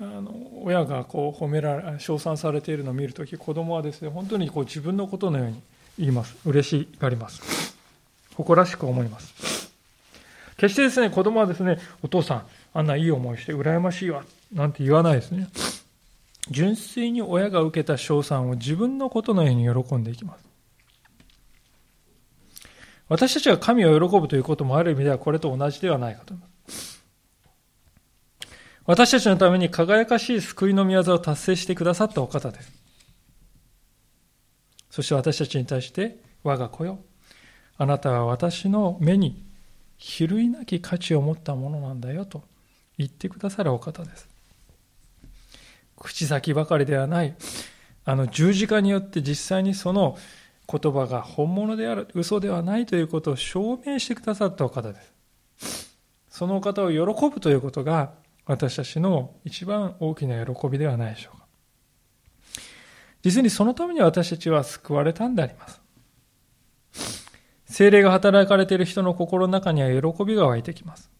[0.00, 5.60] あの親がこう褒められ、称賛されているのを見るとき、子供はですね、本当にこう自分のことのように
[5.98, 6.34] 言います。
[6.46, 7.76] 嬉しがります。
[8.36, 9.70] 誇らしく思います。
[10.56, 15.48] 決してですね、子供はですね、お父さん、あんないい思いして羨ましいわ、なんて言わないですね。
[16.48, 20.51] 純粋に親が受けた賞賛を自分のことのように喜んでいきます。
[23.12, 27.04] 私たちが神を喜ぶということもある意味ではこれと同じではないかと思います。
[28.86, 32.72] 私たちのために輝かしい救いの御業を達成してくださったお方です。
[34.88, 37.00] そして私たちに対して、我が子よ、
[37.76, 39.44] あなたは私の目に
[39.98, 42.42] 比類なき価値を持ったものなんだよと
[42.96, 44.26] 言ってくださるお方です。
[45.96, 47.36] 口先ばかりではない、
[48.06, 50.16] あの十字架によって実際にその
[50.70, 55.00] 言葉が本物である、嘘ではないということを証明してくださったお方で
[55.58, 55.96] す。
[56.28, 58.12] そのお方を喜ぶということが
[58.46, 61.46] 私たちの一番大きな喜びではないでしょうか。
[63.22, 65.80] 実にそのために私たちは救われたんであります。
[67.66, 71.10] 精霊が働かれている人の心の中には喜びが湧いてきます。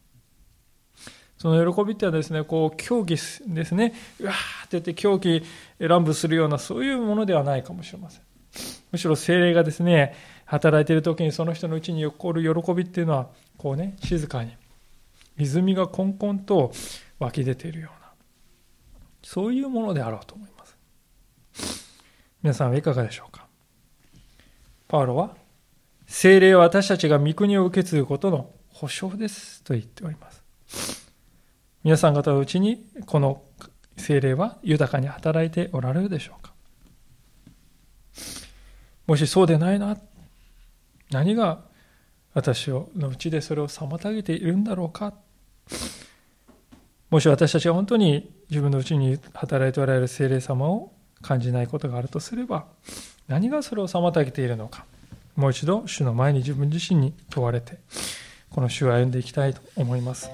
[1.39, 5.43] その喜びってはですね、こう、競技ですね、うわーって言って狂気
[5.79, 8.23] 乱舞するような、そういうものではないかもしれません。
[8.93, 10.15] むしろ精霊がですね、
[10.45, 14.55] 働いている時にその人のうちに起こる喜びっていうのは、こうね、静かに、
[15.39, 16.73] 泉がこんこんと
[17.19, 18.11] 湧き出ているような、
[19.23, 20.77] そういうものであろうと思います。
[22.43, 23.47] 皆さんはいかがでしょうか？
[24.89, 25.37] パウロは、
[26.07, 30.43] 精霊は私たちが御国を受け継ぐことの保証ですと言っております。
[31.83, 33.43] 皆さん方のうちにこの
[33.97, 36.53] 精霊は豊かに働いておられるでしょうか？
[39.13, 39.99] もしそうでないな、
[41.11, 41.61] 何が
[42.33, 45.13] 私のうちでそれを妨げているんだろうか
[47.11, 52.65] もし私たちが本当に自分のうちに働いておられる精霊様を感じないことがあるとすれば
[53.29, 54.87] 何がそれを妨げているのか
[55.37, 57.81] もう一度主の前に自分自身に問われて
[58.49, 60.31] この主を歩んでいきたいと思います。